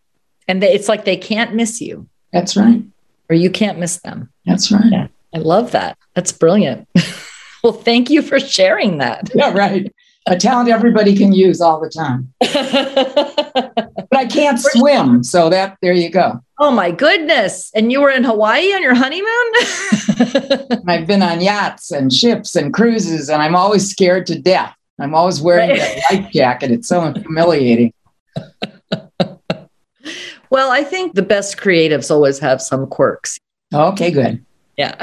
and 0.48 0.62
they, 0.62 0.72
it's 0.72 0.88
like 0.88 1.05
they 1.05 1.16
can't 1.16 1.55
miss 1.55 1.81
you. 1.81 2.09
That's 2.33 2.57
right. 2.57 2.83
Or 3.31 3.37
you 3.37 3.51
can't 3.51 3.79
miss 3.79 3.98
them. 3.98 4.31
That's 4.44 4.70
right. 4.70 4.90
Yeah, 4.90 5.07
I 5.35 5.38
love 5.38 5.70
that. 5.72 5.96
That's 6.14 6.33
brilliant. 6.33 6.88
well, 7.62 7.72
thank 7.72 8.11
you 8.11 8.22
for 8.22 8.40
sharing 8.40 8.98
that. 8.98 9.31
Yeah, 9.35 9.53
right. 9.53 9.92
A 10.29 10.37
talent 10.37 10.69
everybody 10.69 11.17
can 11.17 11.33
use 11.33 11.61
all 11.61 11.81
the 11.81 11.89
time. 11.89 12.33
but 12.41 14.07
I 14.13 14.27
can't 14.27 14.61
swim, 14.61 15.25
so 15.25 15.51
that 15.51 15.77
there 15.83 15.93
you 15.93 16.11
go. 16.11 16.41
Oh 16.61 16.71
my 16.71 16.93
goodness. 16.93 17.73
And 17.75 17.91
you 17.91 18.01
were 18.01 18.11
in 18.11 18.23
Hawaii 18.23 18.73
on 18.73 18.83
your 18.83 18.95
honeymoon? 18.95 20.81
I've 20.87 21.09
been 21.09 21.23
on 21.23 21.41
yachts 21.41 21.91
and 21.91 22.13
ships 22.13 22.55
and 22.55 22.73
cruises, 22.73 23.29
and 23.29 23.43
I'm 23.43 23.57
always 23.57 23.91
scared 23.91 24.27
to 24.27 24.39
death. 24.39 24.77
I'm 25.01 25.13
always 25.15 25.41
wearing 25.41 25.71
right. 25.71 25.81
that 25.81 26.03
life 26.13 26.33
jacket. 26.33 26.71
It's 26.71 26.87
so 26.87 27.13
humiliating. 27.13 27.93
well, 30.51 30.71
I 30.71 30.85
think 30.85 31.15
the 31.15 31.23
best 31.23 31.57
creatives 31.57 32.13
always 32.13 32.39
have 32.39 32.63
some 32.63 32.87
quirks. 32.87 33.39
Okay, 33.75 34.13
good. 34.13 34.45
Yeah. 34.77 34.95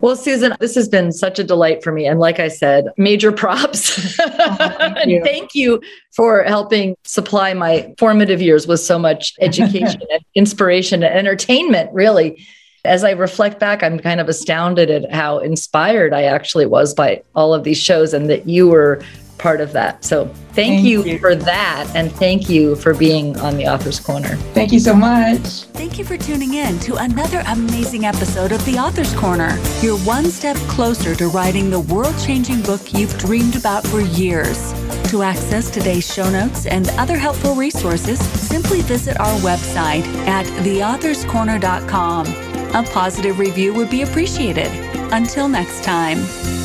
Well, 0.00 0.16
Susan, 0.16 0.54
this 0.60 0.74
has 0.74 0.88
been 0.88 1.12
such 1.12 1.38
a 1.38 1.44
delight 1.44 1.82
for 1.82 1.92
me. 1.92 2.06
And 2.06 2.20
like 2.20 2.38
I 2.38 2.48
said, 2.48 2.86
major 2.96 3.32
props. 3.40 4.18
Oh, 4.20 4.28
thank, 4.68 5.06
you. 5.06 5.24
thank 5.24 5.54
you 5.54 5.82
for 6.12 6.42
helping 6.42 6.96
supply 7.04 7.54
my 7.54 7.94
formative 7.98 8.40
years 8.40 8.66
with 8.66 8.80
so 8.80 8.98
much 8.98 9.34
education 9.40 10.02
and 10.10 10.24
inspiration 10.34 11.02
and 11.02 11.14
entertainment, 11.14 11.92
really. 11.92 12.44
As 12.84 13.04
I 13.04 13.10
reflect 13.10 13.60
back, 13.60 13.82
I'm 13.82 13.98
kind 13.98 14.20
of 14.20 14.28
astounded 14.28 14.90
at 14.90 15.12
how 15.12 15.38
inspired 15.38 16.14
I 16.14 16.22
actually 16.22 16.64
was 16.64 16.94
by 16.94 17.22
all 17.34 17.52
of 17.52 17.64
these 17.64 17.76
shows 17.76 18.14
and 18.14 18.30
that 18.30 18.48
you 18.48 18.68
were 18.68 19.02
part 19.40 19.60
of 19.60 19.72
that. 19.72 20.04
So 20.04 20.26
thank, 20.26 20.54
thank 20.54 20.84
you, 20.84 21.02
you, 21.04 21.18
for 21.18 21.34
that. 21.34 21.90
And 21.94 22.12
thank 22.12 22.48
you 22.48 22.76
for 22.76 22.94
being 22.94 23.38
on 23.40 23.56
the 23.56 23.66
Author's 23.66 23.98
Corner. 23.98 24.36
Thank 24.54 24.70
you 24.72 24.78
so 24.78 24.94
much. 24.94 25.64
Thank 25.72 25.98
you 25.98 26.04
for 26.04 26.16
tuning 26.16 26.54
in 26.54 26.78
to 26.80 26.96
another 26.96 27.42
amazing 27.48 28.04
episode 28.04 28.52
of 28.52 28.64
the 28.66 28.78
Author's 28.78 29.14
Corner. 29.14 29.58
You're 29.80 29.98
one 30.00 30.26
step 30.26 30.56
closer 30.68 31.14
to 31.16 31.28
writing 31.28 31.70
the 31.70 31.80
world 31.80 32.14
changing 32.24 32.62
book 32.62 32.92
you've 32.92 33.16
dreamed 33.18 33.56
about 33.56 33.86
for 33.86 34.00
years. 34.00 34.72
To 35.10 35.22
access 35.22 35.70
today's 35.70 36.06
show 36.06 36.30
notes 36.30 36.66
and 36.66 36.88
other 36.90 37.16
helpful 37.16 37.54
resources, 37.54 38.20
simply 38.20 38.82
visit 38.82 39.18
our 39.18 39.38
website 39.40 40.04
at 40.28 40.46
theauthorscorner.com. 40.64 42.26
A 42.72 42.82
positive 42.92 43.38
review 43.40 43.74
would 43.74 43.90
be 43.90 44.02
appreciated. 44.02 44.68
Until 45.12 45.48
next 45.48 45.82
time. 45.82 46.59